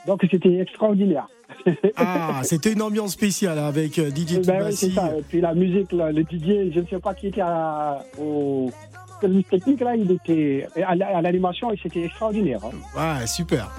Donc 0.05 0.23
c'était 0.29 0.59
extraordinaire. 0.59 1.27
Ah, 1.97 2.41
c'était 2.43 2.73
une 2.73 2.81
ambiance 2.81 3.11
spéciale 3.13 3.57
hein, 3.59 3.65
avec 3.67 3.97
euh, 3.99 4.09
DJ 4.09 4.45
Ben 4.45 4.63
oui, 4.67 4.73
ça. 4.73 5.17
Et 5.17 5.21
puis 5.27 5.41
la 5.41 5.53
musique, 5.55 5.91
le 5.91 6.21
DJ, 6.21 6.71
je 6.73 6.79
ne 6.81 6.85
sais 6.85 6.99
pas 6.99 7.13
qui 7.15 7.27
était 7.27 7.41
à- 7.41 7.99
au 8.19 8.69
service 9.21 9.47
technique, 9.47 9.79
là, 9.81 9.95
il 9.95 10.11
était 10.11 10.67
à 10.85 10.95
la- 10.95 11.17
à 11.17 11.21
l'animation 11.21 11.71
et 11.71 11.79
c'était 11.81 12.03
extraordinaire. 12.05 12.59
hein. 12.65 13.19
Ouais, 13.19 13.27
super. 13.27 13.71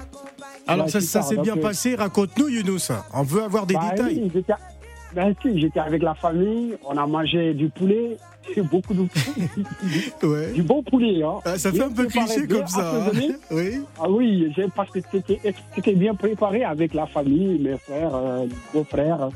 Alors 0.67 0.85
Ouais, 0.85 0.91
ça, 1.01 1.21
s'est 1.21 1.37
bien 1.37 1.57
euh, 1.57 1.61
passé. 1.61 1.95
Raconte-nous 1.95 2.47
Younous. 2.47 2.89
On 3.13 3.23
veut 3.23 3.43
avoir 3.43 3.65
des 3.65 3.73
Bah 3.73 3.89
détails. 3.91 4.31
oui, 4.33 4.43
Ben 5.15 5.33
si, 5.41 5.59
j'étais 5.59 5.79
avec 5.79 6.01
la 6.01 6.15
famille, 6.15 6.75
on 6.85 6.97
a 6.97 7.05
mangé 7.05 7.53
du 7.53 7.69
poulet, 7.69 8.17
beaucoup 8.71 8.93
de 8.93 9.01
Ouais. 10.27 10.51
du 10.53 10.63
bon 10.63 10.81
poulet. 10.83 11.21
Hein. 11.23 11.39
Ah, 11.45 11.57
ça 11.57 11.71
fait 11.71 11.83
un 11.83 11.91
peu 11.91 12.05
cliché 12.07 12.47
comme 12.47 12.67
ça. 12.67 12.91
hein. 13.07 13.11
Oui. 13.51 13.81
Ah 13.99 14.09
oui, 14.09 14.53
parce 14.75 14.89
que 14.89 14.99
c'était 15.75 15.93
bien 15.95 16.15
préparé 16.15 16.63
avec 16.63 16.93
la 16.93 17.05
famille, 17.05 17.59
mes 17.59 17.77
frères, 17.77 18.15
euh, 18.15 18.45
beaux 18.73 18.83
frères, 18.83 19.29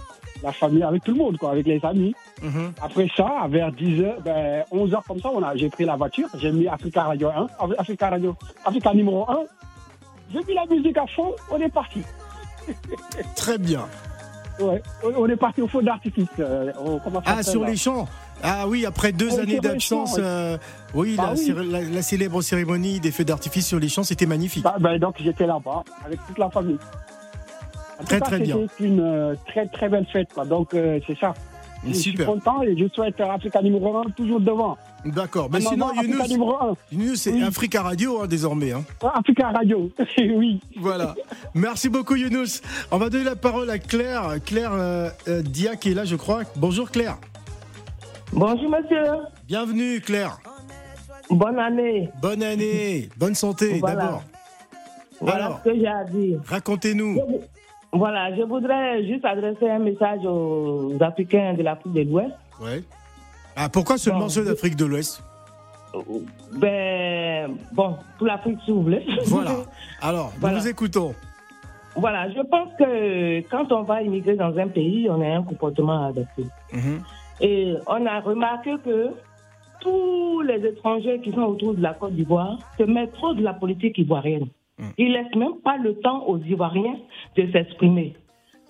la 0.43 0.51
famille, 0.51 0.83
avec 0.83 1.03
tout 1.03 1.11
le 1.11 1.17
monde, 1.17 1.37
quoi, 1.37 1.51
avec 1.51 1.65
les 1.67 1.79
amis. 1.83 2.15
Mhm. 2.41 2.73
Après 2.81 3.07
ça, 3.15 3.45
vers 3.49 3.71
10h, 3.71 4.21
ben, 4.23 4.63
11h 4.71 5.01
comme 5.07 5.19
ça, 5.19 5.29
j'ai 5.55 5.69
pris 5.69 5.85
la 5.85 5.95
voiture, 5.95 6.27
j'ai 6.39 6.51
mis 6.51 6.67
Africa 6.67 7.03
Radio 7.03 7.29
1, 7.29 7.47
Africa 7.77 8.09
Radio, 8.09 8.35
Africa 8.65 8.93
numéro 8.93 9.29
1. 9.29 9.39
J'ai 10.33 10.39
mis 10.43 10.53
la 10.55 10.65
musique 10.65 10.97
à 10.97 11.05
fond, 11.07 11.33
on 11.51 11.57
est 11.59 11.69
parti. 11.69 12.01
Très 13.35 13.57
bien. 13.57 13.85
Ouais, 14.59 14.81
on, 15.03 15.27
est 15.27 15.35
parti 15.35 15.61
au 15.61 15.67
feu 15.67 15.81
d'artifice. 15.83 16.27
euh, 16.39 16.71
Ah, 17.25 17.43
sur 17.43 17.61
là 17.63 17.69
les 17.69 17.75
champs 17.77 18.07
Ah 18.41 18.67
oui, 18.67 18.85
après 18.85 19.11
deux 19.11 19.39
années 19.39 19.59
d'absence, 19.59 20.15
euh, 20.19 20.57
oui, 20.93 21.15
Bah 21.15 21.27
la, 21.27 21.31
oui. 21.33 21.37
céré- 21.45 21.65
la- 21.65 21.81
la 21.81 22.01
célèbre 22.01 22.41
cérémonie 22.41 22.99
des 22.99 23.11
feux 23.11 23.23
d'artifice 23.25 23.67
sur 23.67 23.79
les 23.79 23.89
champs, 23.89 24.03
c'était 24.03 24.25
magnifique. 24.25 24.63
Bah, 24.63 24.75
ben, 24.79 24.97
donc 24.99 25.15
j'étais 25.19 25.45
là-bas 25.45 25.83
avec 26.05 26.19
toute 26.27 26.37
la 26.39 26.49
famille. 26.49 26.77
En 27.99 28.03
Très, 28.03 28.19
cas, 28.19 28.25
très 28.25 28.39
bien. 28.39 28.57
C'était 28.77 28.85
une 28.89 28.99
euh, 29.01 29.35
très 29.47 29.65
très 29.67 29.89
belle 29.89 30.05
fête. 30.11 30.31
Quoi. 30.33 30.45
Donc 30.45 30.69
c'est 30.73 31.17
ça. 31.19 31.33
Je 31.85 31.93
suis 31.93 32.11
Super. 32.11 32.25
content 32.27 32.61
et 32.63 32.75
je 32.77 32.85
souhaite 32.93 33.19
Africa 33.21 33.61
numéro 33.61 33.97
1 33.97 34.09
toujours 34.15 34.39
devant. 34.39 34.77
D'accord. 35.05 35.47
Mais 35.51 35.61
sinon, 35.61 35.93
Younous, 35.93 36.27
numéro 36.27 36.55
1. 36.55 36.73
Younous, 36.91 37.15
c'est 37.15 37.31
Oui. 37.31 37.43
Africa 37.43 37.81
Radio 37.83 38.21
hein, 38.21 38.27
désormais. 38.27 38.71
hein. 38.71 38.83
Africa 39.13 39.51
Radio, 39.51 39.89
oui. 40.17 40.59
Voilà. 40.77 41.15
Merci 41.53 41.87
beaucoup, 41.89 42.15
Younous. 42.15 42.61
On 42.91 42.97
va 42.97 43.09
donner 43.09 43.23
la 43.23 43.35
parole 43.35 43.69
à 43.69 43.77
Claire. 43.79 44.37
Claire 44.45 44.71
euh, 44.73 45.09
euh, 45.27 45.41
Dia 45.43 45.75
qui 45.75 45.91
est 45.91 45.93
là, 45.93 46.03
je 46.03 46.15
crois. 46.15 46.41
Bonjour, 46.55 46.89
Claire. 46.91 47.17
Bonjour 48.33 48.69
monsieur. 48.69 49.03
Bienvenue, 49.47 50.01
Claire. 50.01 50.39
Bonne 51.29 51.59
année. 51.59 52.09
Bonne 52.21 52.43
année. 52.43 53.09
Bonne 53.17 53.35
santé, 53.35 53.79
Voilà. 53.79 53.95
d'abord. 54.01 54.23
Voilà 55.21 55.45
Alors, 55.45 55.59
ce 55.63 55.69
que 55.69 55.75
j'ai 55.79 55.87
à 55.87 56.03
dire. 56.05 56.39
racontez-nous. 56.45 57.19
Voilà, 57.97 58.35
je 58.35 58.43
voudrais 58.43 59.05
juste 59.05 59.25
adresser 59.25 59.69
un 59.69 59.79
message 59.79 60.19
aux 60.25 60.93
Africains 61.01 61.53
de 61.53 61.63
l'Afrique 61.63 61.93
de 61.93 62.01
l'Ouest. 62.03 62.31
Ouais. 62.61 62.83
Ah, 63.55 63.69
pourquoi 63.69 63.97
seulement 63.97 64.21
Bon, 64.21 64.29
ceux 64.29 64.45
d'Afrique 64.45 64.75
de 64.75 64.85
l'Ouest? 64.85 65.23
Ben, 66.59 67.55
bon, 67.73 67.95
pour 68.17 68.27
l'Afrique, 68.27 68.59
si 68.65 68.71
vous 68.71 68.83
voulez. 68.83 69.05
Voilà. 69.25 69.51
Alors, 70.01 70.31
nous 70.35 70.41
Voilà. 70.41 70.59
vous 70.59 70.67
écoutons. 70.67 71.13
Voilà, 71.95 72.29
je 72.29 72.41
pense 72.41 72.69
que 72.77 73.39
quand 73.49 73.71
on 73.71 73.81
va 73.83 74.03
immigrer 74.03 74.35
dans 74.35 74.55
un 74.57 74.67
pays, 74.67 75.07
on 75.09 75.19
a 75.21 75.37
un 75.37 75.43
comportement 75.43 76.05
à 76.05 76.09
adopter. 76.09 76.43
Mhm. 76.71 77.01
Et 77.41 77.73
on 77.87 78.05
a 78.05 78.19
remarqué 78.19 78.75
que 78.85 79.09
tous 79.79 80.41
les 80.41 80.63
étrangers 80.65 81.19
qui 81.23 81.31
sont 81.31 81.41
autour 81.41 81.73
de 81.73 81.81
la 81.81 81.93
Côte 81.93 82.13
d'Ivoire 82.13 82.57
se 82.77 82.83
mettent 82.83 83.13
trop 83.13 83.33
de 83.33 83.41
la 83.43 83.53
politique 83.53 83.97
ivoirienne. 83.97 84.47
Ils 84.97 85.11
laissent 85.11 85.35
même 85.35 85.59
pas 85.63 85.77
le 85.77 85.95
temps 85.99 86.25
aux 86.27 86.37
Ivoiriens 86.37 86.97
de 87.35 87.51
s'exprimer. 87.51 88.15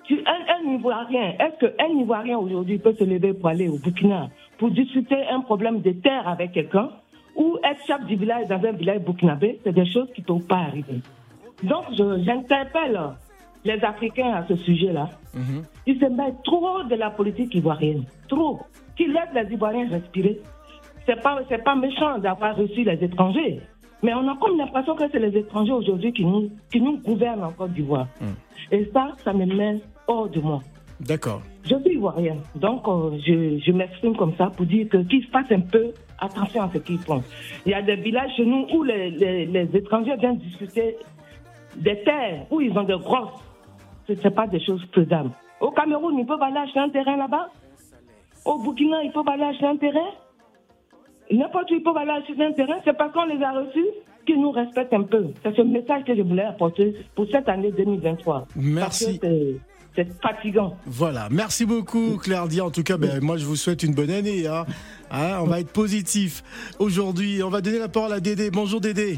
Un, 0.10 0.16
un 0.16 0.74
Ivoirien, 0.74 1.34
est-ce 1.38 1.66
qu'un 1.66 2.00
Ivoirien 2.00 2.38
aujourd'hui 2.38 2.78
peut 2.80 2.94
se 2.94 3.04
lever 3.04 3.34
pour 3.34 3.50
aller 3.50 3.68
au 3.68 3.78
Burkina 3.78 4.30
pour 4.58 4.72
discuter 4.72 5.18
un 5.30 5.42
problème 5.42 5.82
de 5.82 5.92
terre 5.92 6.28
avec 6.28 6.54
quelqu'un 6.54 6.90
ou 7.36 7.58
être 7.64 7.86
chef 7.86 8.06
du 8.06 8.16
village 8.16 8.48
dans 8.48 8.64
un 8.64 8.72
village 8.72 9.02
burkinabé 9.02 9.60
C'est 9.64 9.74
des 9.74 9.86
choses 9.86 10.12
qui 10.14 10.22
ne 10.22 10.26
peuvent 10.26 10.48
pas 10.48 10.58
arriver. 10.58 11.02
Donc, 11.64 11.86
j'interpelle 11.92 13.00
les 13.64 13.84
Africains 13.84 14.34
à 14.34 14.48
ce 14.48 14.56
sujet-là. 14.56 15.10
Ils 15.86 16.00
se 16.00 16.06
mettent 16.06 16.42
trop 16.44 16.84
de 16.84 16.96
la 16.96 17.10
politique 17.12 17.54
ivoirienne. 17.54 18.06
Trop. 18.28 18.60
Qu'ils 18.96 19.12
laissent 19.14 19.34
les 19.36 19.54
Ivoiriens 19.54 19.88
respirer. 19.90 20.40
C'est 21.06 21.22
pas, 21.22 21.40
c'est 21.48 21.64
pas 21.64 21.76
méchant 21.76 22.18
d'avoir 22.18 22.56
reçu 22.56 22.84
les 22.84 23.04
étrangers. 23.04 23.62
Mais 24.04 24.14
on 24.14 24.28
a 24.28 24.36
comme 24.38 24.58
l'impression 24.58 24.96
que 24.96 25.04
c'est 25.12 25.20
les 25.20 25.36
étrangers 25.38 25.72
aujourd'hui 25.72 26.14
qui 26.14 26.24
nous, 26.24 26.50
qui 26.72 26.80
nous 26.80 26.98
gouvernent 26.98 27.44
en 27.44 27.52
Côte 27.52 27.72
d'Ivoire. 27.74 28.08
Et 28.72 28.90
ça, 28.94 29.14
ça 29.24 29.34
me 29.34 29.46
met 29.46 29.82
hors 30.08 30.30
de 30.30 30.40
moi. 30.40 30.62
D'accord. 31.00 31.42
Je 31.64 31.76
suis 31.82 31.96
ivoirienne, 31.96 32.42
donc 32.56 32.88
euh, 32.88 33.18
je, 33.26 33.60
je 33.64 33.72
m'exprime 33.72 34.16
comme 34.16 34.34
ça 34.36 34.48
pour 34.56 34.66
dire 34.66 34.88
que 34.90 34.98
qu'ils 34.98 35.26
fassent 35.26 35.52
un 35.52 35.60
peu 35.60 35.92
attention 36.18 36.64
à 36.64 36.70
ce 36.74 36.80
qu'ils 36.80 36.98
font. 36.98 37.22
Il 37.66 37.72
y 37.72 37.76
a 37.76 37.82
des 37.82 37.98
villages 37.98 38.32
chez 38.38 38.46
nous 38.46 38.66
où 38.74 38.84
les, 38.84 39.12
les, 39.12 39.46
les 39.46 39.76
étrangers 39.76 40.16
viennent 40.16 40.38
discuter 40.38 40.96
des 41.76 42.02
terres, 42.04 42.46
où 42.50 42.62
ils 42.62 42.76
ont 42.78 42.84
des 42.84 42.98
grosses. 42.98 43.44
Ce 44.08 44.14
n'est 44.14 44.32
pas 44.34 44.48
des 44.48 44.60
choses 44.60 44.82
faisables. 44.94 45.32
Au 45.60 45.72
Cameroun, 45.72 46.18
ils 46.18 46.26
peuvent 46.26 46.42
aller 46.42 46.58
acheter 46.58 46.80
un 46.80 46.90
terrain 46.90 47.18
là-bas? 47.18 47.50
Au 48.46 48.58
Burkina, 48.60 49.04
ils 49.04 49.12
peuvent 49.12 49.28
aller 49.28 49.44
acheter 49.44 49.66
un 49.66 49.78
terrain? 49.78 50.10
N'importe 51.32 51.72
ils 51.72 51.84
peuvent 51.84 51.98
aller 51.98 52.12
acheter 52.12 52.44
un 52.44 52.52
terrain. 52.54 52.78
C'est 52.86 52.98
parce 52.98 53.12
qu'on 53.14 53.26
les 53.26 53.42
a 53.44 53.52
reçus 53.52 53.86
qu'ils 54.26 54.42
nous 54.42 54.52
respectent 54.52 54.94
un 54.94 55.04
peu. 55.04 55.28
C'est 55.44 55.56
ce 55.56 55.62
message 55.62 56.04
que 56.06 56.16
je 56.16 56.22
voulais 56.22 56.44
apporter 56.44 56.96
pour 57.16 57.26
cette 57.32 57.48
année 57.50 57.72
2023. 57.72 58.48
Merci. 58.56 59.06
Parce 59.06 59.32
que 59.34 59.58
c'est- 59.96 60.22
fatigant. 60.22 60.78
Voilà, 60.86 61.28
merci 61.32 61.66
beaucoup 61.66 62.18
Claire 62.18 62.48
Dia. 62.48 62.64
En 62.66 62.70
tout 62.72 62.84
cas, 62.84 62.98
ben, 62.98 63.20
moi 63.22 63.38
je 63.38 63.46
vous 63.46 63.56
souhaite 63.56 63.82
une 63.84 63.96
bonne 63.96 64.12
année. 64.12 64.46
hein. 64.48 64.66
Hein, 65.12 65.40
on 65.42 65.46
va 65.46 65.60
être 65.60 65.72
positif 65.74 66.44
aujourd'hui. 66.80 67.42
On 67.44 67.50
va 67.50 67.62
donner 67.62 67.80
la 67.80 67.88
parole 67.90 68.14
à 68.14 68.20
Dédé. 68.20 68.52
Bonjour 68.52 68.80
Dédé. 68.80 69.18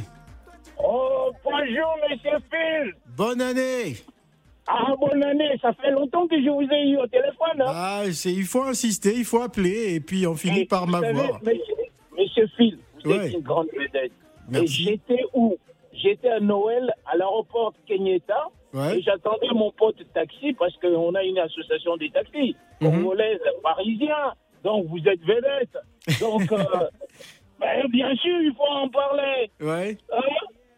Oh, 0.81 1.31
bonjour, 1.43 1.95
monsieur 2.09 2.37
Phil. 2.49 2.93
Bonne 3.17 3.41
année. 3.41 3.97
Ah, 4.67 4.93
bonne 4.99 5.21
année. 5.23 5.49
Ça 5.61 5.73
fait 5.73 5.91
longtemps 5.91 6.27
que 6.27 6.35
je 6.41 6.49
vous 6.49 6.61
ai 6.71 6.89
eu 6.91 6.97
au 6.97 7.07
téléphone. 7.07 7.59
Hein. 7.59 7.65
Ah, 7.67 8.01
c'est- 8.13 8.31
il 8.31 8.45
faut 8.45 8.63
insister, 8.63 9.13
il 9.17 9.25
faut 9.25 9.41
appeler 9.41 9.95
et 9.95 9.99
puis 9.99 10.25
on 10.27 10.35
finit 10.35 10.61
Et 10.61 10.65
par 10.65 10.87
m'avoir. 10.87 11.41
Monsieur, 11.43 11.59
monsieur 12.41 12.47
Phil, 12.57 12.79
vous 13.03 13.11
Ouais. 13.11 13.27
êtes 13.27 13.33
une 13.33 13.41
grande 13.41 13.67
vedette. 13.77 14.11
Et 14.53 14.67
j'étais 14.67 15.23
où? 15.33 15.57
J'étais 15.93 16.29
à 16.29 16.39
Noël 16.39 16.93
à 17.05 17.15
l'aéroport 17.17 17.73
Kenyatta. 17.87 18.47
Ouais. 18.73 18.99
Et 18.99 19.01
j'attendais 19.01 19.49
mon 19.53 19.71
pote 19.71 19.97
taxi 20.13 20.53
parce 20.53 20.75
qu'on 20.77 21.13
a 21.15 21.23
une 21.23 21.39
association 21.39 21.97
des 21.97 22.09
taxis 22.11 22.55
Mhm. 22.81 22.91
congolaises, 22.91 23.41
parisiens. 23.63 24.33
Donc 24.63 24.85
vous 24.87 24.99
êtes 25.07 25.21
vedette. 25.21 25.77
Donc, 26.21 26.51
euh, 26.51 26.87
ben, 27.59 27.87
bien 27.89 28.15
sûr, 28.15 28.41
il 28.41 28.53
faut 28.55 28.63
en 28.63 28.87
parler. 28.89 29.49
Ouais. 29.59 29.97
Hein? 30.13 30.21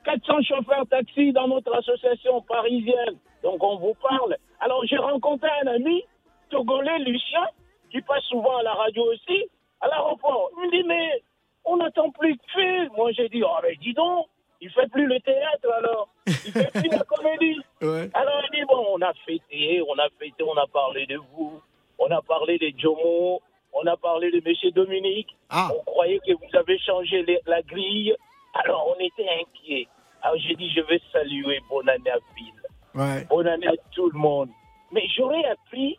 400 0.06 0.42
chauffeurs 0.44 0.88
taxi 0.90 1.32
dans 1.32 1.48
notre 1.48 1.74
association 1.76 2.42
parisienne. 2.42 3.18
Donc 3.44 3.64
on 3.64 3.78
vous 3.78 3.94
parle. 4.02 4.36
Alors 4.60 4.84
j'ai 4.86 4.98
rencontré 4.98 5.50
un 5.64 5.68
ami, 5.68 6.04
togolais, 6.50 7.00
Lucien, 7.00 7.46
qui 7.92 8.02
passe 8.02 8.24
souvent 8.24 8.58
à 8.58 8.64
la 8.64 8.74
radio 8.74 9.04
aussi, 9.12 9.46
à 9.82 9.88
l'aéroport. 9.88 10.50
Il 10.58 10.68
me 10.68 10.72
dit, 10.72 10.88
mais 10.88 11.22
on 11.66 11.78
n'attend 11.78 12.10
plus 12.12 12.38
que 12.38 12.44
Phil. 12.54 12.90
Moi 12.98 13.12
j'ai 13.14 13.30
dit, 13.30 13.44
oh 13.44 13.56
mais 13.64 13.76
dis 13.76 13.94
donc, 13.94 14.28
il 14.62 14.70
fait 14.72 14.88
plus 14.92 15.08
le 15.08 15.20
théâtre 15.22 15.70
alors. 15.78 16.10
Il 16.28 16.52
fait 16.52 16.72
plus 16.72 16.90
la 16.90 17.00
comédie. 17.04 17.60
Ouais. 17.82 18.10
Alors 18.14 18.42
il 18.54 18.60
dit, 18.60 18.66
bon, 18.68 18.86
on 18.94 19.02
a 19.02 19.12
fêté, 19.26 19.82
on 19.90 19.98
a 19.98 20.08
fêté, 20.20 20.44
on 20.44 20.56
a 20.56 20.68
parlé 20.68 21.08
de 21.08 21.18
vous, 21.34 21.60
on 21.98 22.12
a 22.12 22.22
parlé 22.22 22.60
des 22.60 22.76
Jomo, 22.78 23.42
on 23.74 23.88
a 23.88 23.98
parlé 23.98 24.30
de 24.30 24.38
M. 24.46 24.72
Dominique. 24.74 25.36
On 25.76 25.84
croyait 25.84 26.20
que 26.20 26.32
vous 26.34 26.56
avez 26.56 26.78
changé 26.78 27.24
les- 27.24 27.40
la 27.48 27.62
grille. 27.64 28.16
Alors 28.54 28.88
on 28.96 29.00
était 29.04 29.28
inquiets. 29.42 29.88
Alors 30.22 30.38
j'ai 30.38 30.54
dit, 30.56 30.70
je 30.76 30.82
vais 30.82 31.02
saluer 31.12 31.60
bonne 31.72 31.90
année 31.90 32.12
à 32.12 32.20
Phil. 32.36 32.54
Ouais. 32.94 33.26
Bonne 33.30 33.48
année 33.48 33.68
à 33.68 33.74
tout 33.96 34.10
le 34.12 34.20
monde. 34.20 34.50
Mais 34.92 35.08
j'aurais 35.16 35.44
appris, 35.46 35.98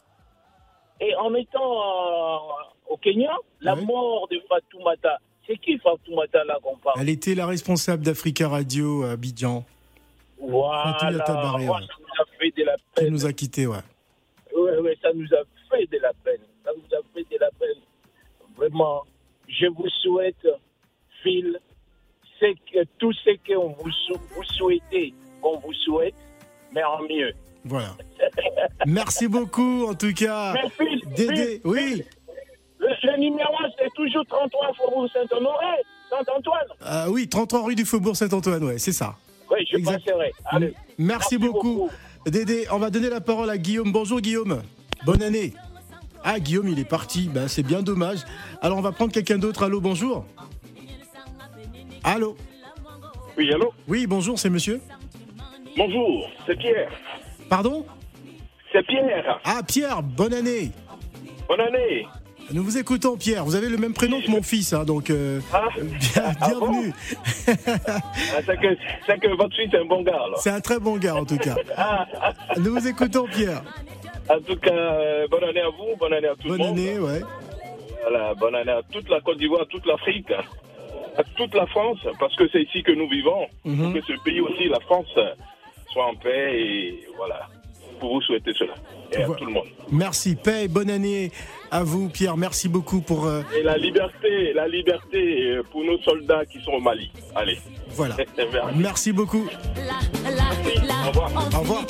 et 1.00 1.16
en 1.16 1.34
étant 1.34 1.72
euh, 1.82 2.38
au 2.90 2.96
Kenya, 2.98 3.34
la 3.60 3.74
mort 3.74 4.28
de 4.28 4.40
Fatoumata. 4.48 5.18
C'est 5.46 5.56
qui 5.58 5.78
Fatoumata 5.78 6.44
là 6.44 6.58
qu'on 6.62 6.76
parle 6.76 7.00
Elle 7.00 7.08
était 7.08 7.34
la 7.34 7.46
responsable 7.46 8.02
d'Africa 8.04 8.48
Radio 8.48 9.02
à 9.04 9.10
Abidjan. 9.12 9.64
Voilà. 10.40 10.96
Ouais. 11.02 11.16
ça 11.26 11.32
nous 11.34 11.48
a 12.18 12.24
fait 12.38 12.50
de 12.56 12.64
la 12.64 12.76
peine. 12.94 13.10
nous 13.10 13.26
a 13.26 13.32
quittés, 13.32 13.66
ouais. 13.66 13.76
Oui, 14.56 14.70
oui, 14.82 14.90
ça 15.02 15.08
nous 15.14 15.26
a 15.34 15.42
fait 15.70 15.86
de 15.86 15.98
la 15.98 16.12
peine. 16.24 16.40
Ça 16.64 16.70
nous 16.76 16.96
a 16.96 17.00
fait 17.14 17.22
de 17.34 17.40
la 17.40 17.50
peine. 17.58 17.80
Vraiment, 18.56 19.02
je 19.48 19.66
vous 19.66 19.88
souhaite, 20.02 20.46
Phil, 21.22 21.58
que 22.72 22.84
tout 22.98 23.12
ce 23.12 23.30
que 23.36 23.54
vous, 23.54 23.90
sou- 24.06 24.20
vous 24.34 24.42
souhaitez, 24.44 25.14
qu'on 25.40 25.58
vous 25.58 25.72
souhaite, 25.72 26.14
mais 26.72 26.82
en 26.82 27.00
mieux. 27.02 27.32
Voilà. 27.64 27.96
Merci 28.86 29.28
beaucoup, 29.28 29.86
en 29.86 29.94
tout 29.94 30.12
cas. 30.12 30.54
Mais 30.54 30.68
Phil, 30.70 31.00
Dédé, 31.14 31.34
Phil, 31.34 31.60
oui. 31.64 32.04
Le, 32.78 32.88
le 33.04 33.16
numéro, 33.18 33.54
toujours 33.94 34.24
33 34.26 34.72
Faubourg 34.74 35.08
Saint-Honoré, 35.12 35.66
Saint-Antoine. 36.10 36.66
Ah 36.84 37.06
oui, 37.10 37.28
33 37.28 37.64
rue 37.64 37.74
du 37.74 37.84
Faubourg 37.84 38.16
Saint-Antoine, 38.16 38.64
ouais, 38.64 38.78
c'est 38.78 38.92
ça. 38.92 39.16
Oui, 39.50 39.66
je 39.70 39.78
passerai. 39.84 40.32
Allez. 40.46 40.74
Merci, 40.98 41.38
beaucoup. 41.38 41.90
Dédé, 42.26 42.66
on 42.70 42.78
va 42.78 42.90
donner 42.90 43.10
la 43.10 43.20
parole 43.20 43.50
à 43.50 43.58
Guillaume. 43.58 43.92
Bonjour 43.92 44.20
Guillaume. 44.20 44.62
Bonne 45.04 45.22
année. 45.22 45.52
Ah, 46.24 46.38
Guillaume, 46.38 46.68
il 46.68 46.78
est 46.78 46.88
parti. 46.88 47.28
Ben, 47.28 47.48
c'est 47.48 47.64
bien 47.64 47.82
dommage. 47.82 48.20
Alors, 48.60 48.78
on 48.78 48.82
va 48.82 48.92
prendre 48.92 49.12
quelqu'un 49.12 49.38
d'autre. 49.38 49.64
Allô, 49.64 49.80
bonjour. 49.80 50.24
Allô 52.04 52.36
Oui, 53.36 53.52
allô 53.52 53.72
Oui, 53.88 54.06
bonjour, 54.06 54.38
c'est 54.38 54.50
monsieur 54.50 54.80
Bonjour, 55.76 56.28
c'est 56.46 56.56
Pierre. 56.58 56.92
Pardon? 57.48 57.84
C'est 58.72 58.86
Pierre. 58.86 59.40
Ah, 59.44 59.62
Pierre, 59.66 60.02
bonne 60.02 60.34
année. 60.34 60.70
Bonne 61.48 61.60
année. 61.60 62.06
Nous 62.50 62.62
vous 62.62 62.76
écoutons, 62.76 63.16
Pierre. 63.16 63.44
Vous 63.44 63.54
avez 63.54 63.68
le 63.68 63.78
même 63.78 63.94
prénom 63.94 64.20
que 64.20 64.30
mon 64.30 64.42
fils, 64.42 64.72
hein, 64.72 64.84
donc 64.84 65.08
euh, 65.10 65.40
bien- 65.82 66.32
bienvenue. 66.46 66.92
Ah, 67.46 68.40
c'est 68.46 68.60
que, 68.60 68.76
c'est 69.06 69.18
que 69.20 69.28
votre 69.36 69.54
fils 69.56 69.72
est 69.72 69.78
un 69.78 69.84
bon 69.84 70.02
gars. 70.02 70.20
C'est 70.36 70.50
un 70.50 70.60
très 70.60 70.78
bon 70.78 70.96
gars, 70.98 71.14
en 71.16 71.24
tout 71.24 71.38
cas. 71.38 71.54
Nous 72.58 72.72
vous 72.74 72.86
écoutons, 72.86 73.26
Pierre. 73.28 73.62
En 74.28 74.38
tout 74.40 74.56
cas, 74.56 74.70
euh, 74.70 75.26
bonne 75.30 75.44
année 75.44 75.60
à 75.60 75.68
vous, 75.70 75.96
bonne 75.98 76.12
année 76.12 76.28
à 76.28 76.34
tout 76.34 76.48
Bonne 76.48 76.58
le 76.58 76.64
monde. 76.64 76.78
année, 76.78 76.98
ouais. 76.98 77.20
Voilà, 78.02 78.34
bonne 78.34 78.54
année 78.54 78.70
à 78.72 78.82
toute 78.90 79.08
la 79.08 79.20
Côte 79.20 79.38
d'Ivoire, 79.38 79.66
toute 79.68 79.86
l'Afrique, 79.86 80.30
à 81.16 81.22
toute 81.36 81.54
la 81.54 81.66
France, 81.66 81.98
parce 82.20 82.34
que 82.36 82.44
c'est 82.52 82.62
ici 82.62 82.82
que 82.82 82.92
nous 82.92 83.08
vivons. 83.08 83.46
Mhm. 83.64 83.94
Que 83.94 84.00
ce 84.02 84.12
pays 84.24 84.40
aussi, 84.40 84.68
la 84.68 84.80
France, 84.80 85.06
soit 85.90 86.06
en 86.06 86.14
paix 86.16 86.60
et 86.60 87.06
voilà. 87.16 87.48
Pour 88.00 88.14
vous 88.14 88.22
souhaiter 88.22 88.52
cela. 88.58 88.74
Et 89.12 89.22
à 89.22 89.26
tout 89.28 89.44
le 89.44 89.52
monde. 89.52 89.66
Merci, 89.92 90.34
paix 90.34 90.66
bonne 90.66 90.90
année 90.90 91.30
à 91.72 91.82
vous, 91.82 92.08
Pierre. 92.08 92.36
Merci 92.36 92.68
beaucoup 92.68 93.00
pour. 93.00 93.26
euh, 93.26 93.42
Et 93.58 93.62
la 93.62 93.76
liberté, 93.76 94.52
la 94.54 94.68
liberté 94.68 95.18
euh, 95.50 95.62
pour 95.72 95.82
nos 95.84 95.98
soldats 96.02 96.44
qui 96.44 96.60
sont 96.60 96.72
au 96.72 96.80
Mali. 96.80 97.10
Allez. 97.34 97.58
voilà. 97.90 98.16
Merci. 98.16 98.78
Merci 98.78 99.12
beaucoup. 99.12 99.46
Au 101.04 101.08
revoir. 101.08 101.30
Au 101.54 101.58
revoir. 101.60 101.84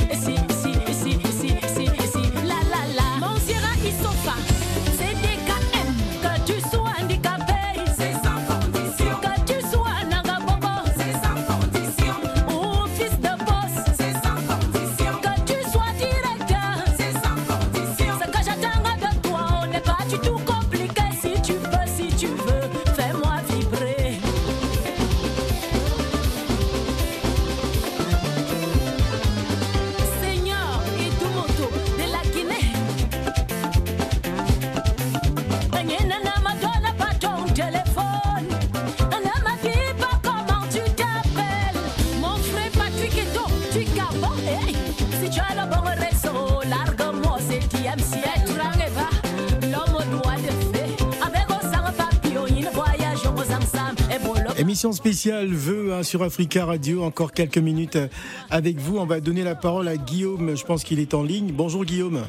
Émission 54.82 55.00
spéciale 55.00 55.46
vœux 55.46 55.92
hein, 55.92 56.02
sur 56.02 56.24
Africa 56.24 56.64
Radio. 56.64 57.04
Encore 57.04 57.30
quelques 57.30 57.58
minutes 57.58 57.94
euh, 57.94 58.08
avec 58.50 58.78
vous. 58.78 58.98
On 58.98 59.06
va 59.06 59.20
donner 59.20 59.44
la 59.44 59.54
parole 59.54 59.86
à 59.86 59.96
Guillaume. 59.96 60.56
Je 60.56 60.64
pense 60.64 60.82
qu'il 60.82 60.98
est 60.98 61.14
en 61.14 61.22
ligne. 61.22 61.52
Bonjour, 61.52 61.84
Guillaume. 61.84 62.24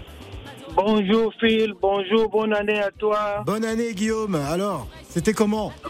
Bonjour 0.75 1.33
Phil, 1.39 1.73
bonjour, 1.81 2.29
bonne 2.29 2.53
année 2.53 2.79
à 2.79 2.91
toi. 2.91 3.41
Bonne 3.43 3.65
année, 3.65 3.95
Guillaume. 3.95 4.35
Alors, 4.35 4.87
c'était 5.09 5.33
comment? 5.33 5.71
Euh, 5.83 5.89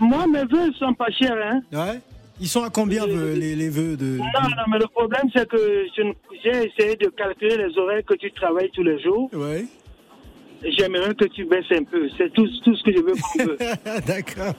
moi, 0.00 0.26
mes 0.26 0.42
vœux 0.46 0.72
sont 0.80 0.94
pas 0.94 1.12
chers. 1.12 1.36
Hein. 1.36 1.60
Ouais 1.72 2.00
Ils 2.40 2.48
sont 2.48 2.64
à 2.64 2.70
combien 2.70 3.06
vœux, 3.06 3.34
les, 3.34 3.54
les 3.54 3.68
vœux 3.68 3.96
de. 3.96 4.18
Non, 4.18 4.24
non, 4.24 4.64
mais 4.72 4.80
le 4.80 4.88
problème, 4.88 5.30
c'est 5.32 5.48
que 5.48 5.86
j'ai 6.42 6.72
essayé 6.72 6.96
de 6.96 7.06
calculer 7.10 7.56
les 7.56 7.78
horaires 7.78 8.02
que 8.04 8.14
tu 8.14 8.32
travailles 8.32 8.72
tous 8.74 8.82
les 8.82 9.00
jours. 9.00 9.30
Ouais. 9.32 9.64
J'aimerais 10.62 11.14
que 11.14 11.26
tu 11.26 11.44
baisses 11.44 11.70
un 11.72 11.84
peu. 11.84 12.08
C'est 12.16 12.32
tout, 12.32 12.46
tout 12.64 12.74
ce 12.76 12.82
que 12.84 12.92
je 12.92 13.00
veux 13.02 13.12
qu'on 13.12 13.44
veut. 13.44 13.58
D'accord. 14.06 14.54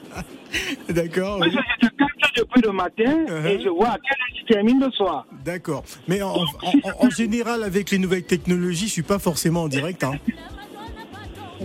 D'accord. 0.88 1.38
Parce 1.40 1.50
que 1.54 1.60
je 1.82 1.88
te 1.88 1.94
capte 1.96 2.36
depuis 2.38 2.60
le 2.62 2.72
matin 2.72 3.24
Uh-huh. 3.26 3.46
et 3.48 3.60
je 3.62 3.68
vois 3.68 3.88
à 3.88 3.98
quelle 3.98 4.12
heure 4.20 4.34
tu 4.36 4.44
termines 4.44 4.80
le 4.80 4.90
soir. 4.92 5.26
D'accord. 5.44 5.82
Mais 6.06 6.22
en, 6.22 6.34
en- 6.34 6.40
en- 6.42 7.06
en 7.06 7.10
général, 7.10 7.62
avec 7.64 7.90
les 7.90 7.98
nouvelles 7.98 8.24
technologies, 8.24 8.86
je 8.86 8.92
suis 8.92 9.02
pas 9.02 9.18
forcément 9.18 9.62
en 9.64 9.68
direct. 9.68 10.04
Hein. 10.04 10.12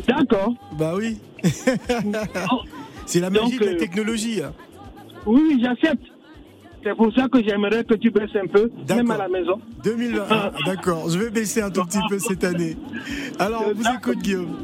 D'accord. 0.08 0.54
Bah 0.78 0.94
oui. 0.98 1.20
C'est 3.06 3.20
la 3.20 3.30
magie 3.30 3.52
Donc, 3.52 3.60
de 3.60 3.66
la 3.66 3.72
euh, 3.74 3.78
technologie. 3.78 4.42
hein. 4.42 4.54
Oui, 5.26 5.60
j'accepte. 5.62 6.04
C'est 6.84 6.96
pour 6.96 7.14
ça 7.14 7.28
que 7.28 7.44
j'aimerais 7.44 7.84
que 7.84 7.94
tu 7.94 8.10
baisses 8.10 8.36
un 8.36 8.48
peu, 8.48 8.72
même 8.90 9.12
à 9.12 9.18
la 9.18 9.28
maison. 9.28 9.60
2020. 9.84 10.26
ah, 10.30 10.52
D'accord. 10.66 11.10
Je 11.10 11.20
vais 11.20 11.30
baisser 11.30 11.62
un 11.62 11.70
tout 11.70 11.84
petit 11.86 12.00
peu 12.10 12.18
cette 12.18 12.44
année. 12.44 12.76
Alors, 13.40 13.66
on 13.68 13.74
vous 13.74 13.84
écoute, 13.88 14.18
Guillaume. 14.20 14.56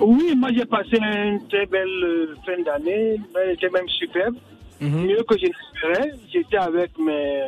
Oui, 0.00 0.34
moi 0.36 0.50
j'ai 0.52 0.64
passé 0.64 0.98
une 0.98 1.46
très 1.48 1.64
belle 1.66 1.88
euh, 2.04 2.34
fin 2.44 2.60
d'année, 2.62 3.16
elle 3.40 3.50
était 3.54 3.70
même 3.70 3.88
superbe, 3.88 4.34
mieux 4.80 5.22
que 5.28 5.38
je 5.38 5.46
n'espérais. 5.46 6.10
J'étais 6.32 6.56
avec 6.56 6.98
mes, 6.98 7.44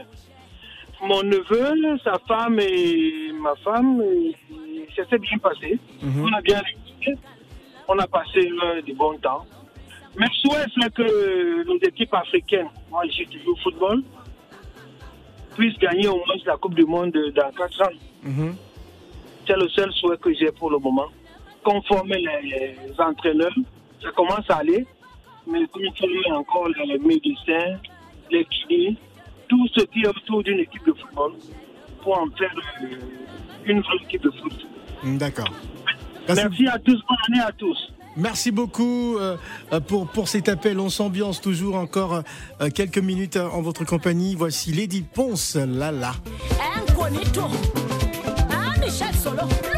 mon 1.02 1.22
neveu, 1.22 1.98
sa 2.04 2.18
femme 2.26 2.58
et 2.60 3.32
ma 3.38 3.54
femme, 3.56 4.00
et 4.02 4.34
ça 4.96 5.02
s'est 5.10 5.18
bien 5.18 5.38
passé. 5.38 5.78
On 6.02 6.32
a 6.32 6.40
bien 6.40 6.60
réussi, 6.60 7.20
on 7.88 7.98
a 7.98 8.06
passé 8.06 8.48
euh, 8.64 8.80
du 8.82 8.94
bon 8.94 9.14
temps. 9.18 9.44
Mes 10.18 10.26
souhaits, 10.42 10.68
c'est 10.80 10.92
que 10.94 11.64
nos 11.66 11.78
équipes 11.82 12.14
africaines, 12.14 12.68
moi 12.92 13.02
je 13.08 13.24
toujours 13.24 13.54
au 13.54 13.62
football, 13.62 14.02
puissent 15.56 15.78
gagner 15.78 16.08
au 16.08 16.16
moins 16.16 16.36
la 16.46 16.56
Coupe 16.58 16.74
du 16.74 16.84
Monde 16.84 17.12
dans 17.34 17.50
4 17.50 17.82
ans. 17.82 18.46
C'est 19.46 19.56
le 19.56 19.68
seul 19.70 19.90
souhait 19.94 20.18
que 20.18 20.32
j'ai 20.34 20.52
pour 20.52 20.70
le 20.70 20.78
moment. 20.78 21.08
Conformer 21.64 22.18
les, 22.18 22.76
entraîneurs, 22.98 23.54
ça 24.00 24.10
commence 24.12 24.48
à 24.48 24.56
aller, 24.56 24.86
mais 25.46 25.66
conformer 25.68 26.32
encore 26.32 26.68
les 26.68 26.98
médecins, 26.98 27.78
les 28.30 28.44
kinés, 28.44 28.96
tout 29.48 29.66
ce 29.74 29.84
qui 29.86 30.02
est 30.02 30.08
autour 30.08 30.42
d'une 30.42 30.60
équipe 30.60 30.84
de 30.86 30.92
football 30.92 31.32
pour 32.02 32.18
en 32.18 32.28
faire 32.36 32.54
euh, 32.82 32.96
une 33.64 33.80
vraie 33.80 33.96
équipe 34.04 34.22
de 34.22 34.30
foot. 34.30 34.66
D'accord. 35.04 35.50
Merci 36.28 36.66
à 36.66 36.78
tous, 36.78 37.00
bonne 37.08 37.18
année 37.28 37.42
à 37.44 37.52
tous. 37.52 37.92
Merci 38.16 38.50
beaucoup 38.50 39.16
euh, 39.18 39.36
euh, 39.72 39.80
pour, 39.80 40.28
cet 40.28 40.48
appel. 40.48 40.78
On 40.78 40.90
s'ambiance 40.90 41.40
toujours 41.40 41.76
encore 41.76 42.22
euh, 42.60 42.70
quelques 42.70 42.98
minutes 42.98 43.36
en 43.36 43.62
votre 43.62 43.84
compagnie. 43.84 44.34
Voici 44.34 44.72
Lady 44.72 45.02
Ponce, 45.02 45.56
là 45.56 45.90
là. 45.90 46.14
Michel 48.80 49.14
Solo. 49.14 49.71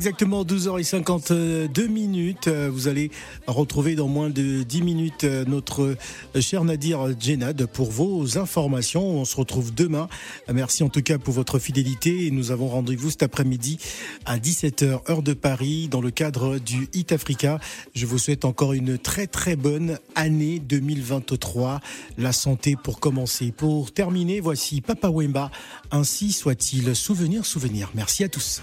Exactement 0.00 0.44
12h52 0.44 1.86
minutes. 1.88 2.48
Euh, 2.48 2.70
Vous 2.72 2.88
allez 2.88 3.10
retrouver 3.46 3.96
dans 3.96 4.08
moins 4.08 4.30
de 4.30 4.62
10 4.62 4.80
minutes 4.80 5.24
euh, 5.24 5.44
notre 5.44 5.94
cher 6.40 6.64
Nadir 6.64 7.08
Djenad 7.20 7.66
pour 7.66 7.90
vos 7.90 8.38
informations. 8.38 9.02
On 9.02 9.26
se 9.26 9.36
retrouve 9.36 9.74
demain. 9.74 10.08
Merci 10.50 10.84
en 10.84 10.88
tout 10.88 11.02
cas 11.02 11.18
pour 11.18 11.34
votre 11.34 11.58
fidélité 11.58 12.30
nous 12.30 12.50
avons 12.50 12.68
rendez-vous 12.68 13.10
cet 13.10 13.22
après-midi 13.24 13.78
à 14.24 14.38
17h 14.38 15.10
heure 15.10 15.22
de 15.22 15.34
Paris 15.34 15.88
dans 15.90 16.00
le 16.00 16.10
cadre 16.10 16.58
du 16.58 16.88
Hit 16.94 17.12
Africa. 17.12 17.60
Je 17.94 18.06
vous 18.06 18.16
souhaite 18.16 18.46
encore 18.46 18.72
une 18.72 18.96
très 18.96 19.26
très 19.26 19.54
bonne 19.54 19.98
année 20.14 20.60
2023. 20.60 21.80
La 22.16 22.32
santé 22.32 22.74
pour 22.82 23.00
commencer. 23.00 23.52
Pour 23.52 23.92
terminer, 23.92 24.40
voici 24.40 24.80
Papa 24.80 25.10
Wemba. 25.10 25.50
Ainsi 25.90 26.32
soit-il. 26.32 26.96
Souvenir, 26.96 27.44
souvenir. 27.44 27.90
Merci 27.94 28.24
à 28.24 28.30
tous. 28.30 28.62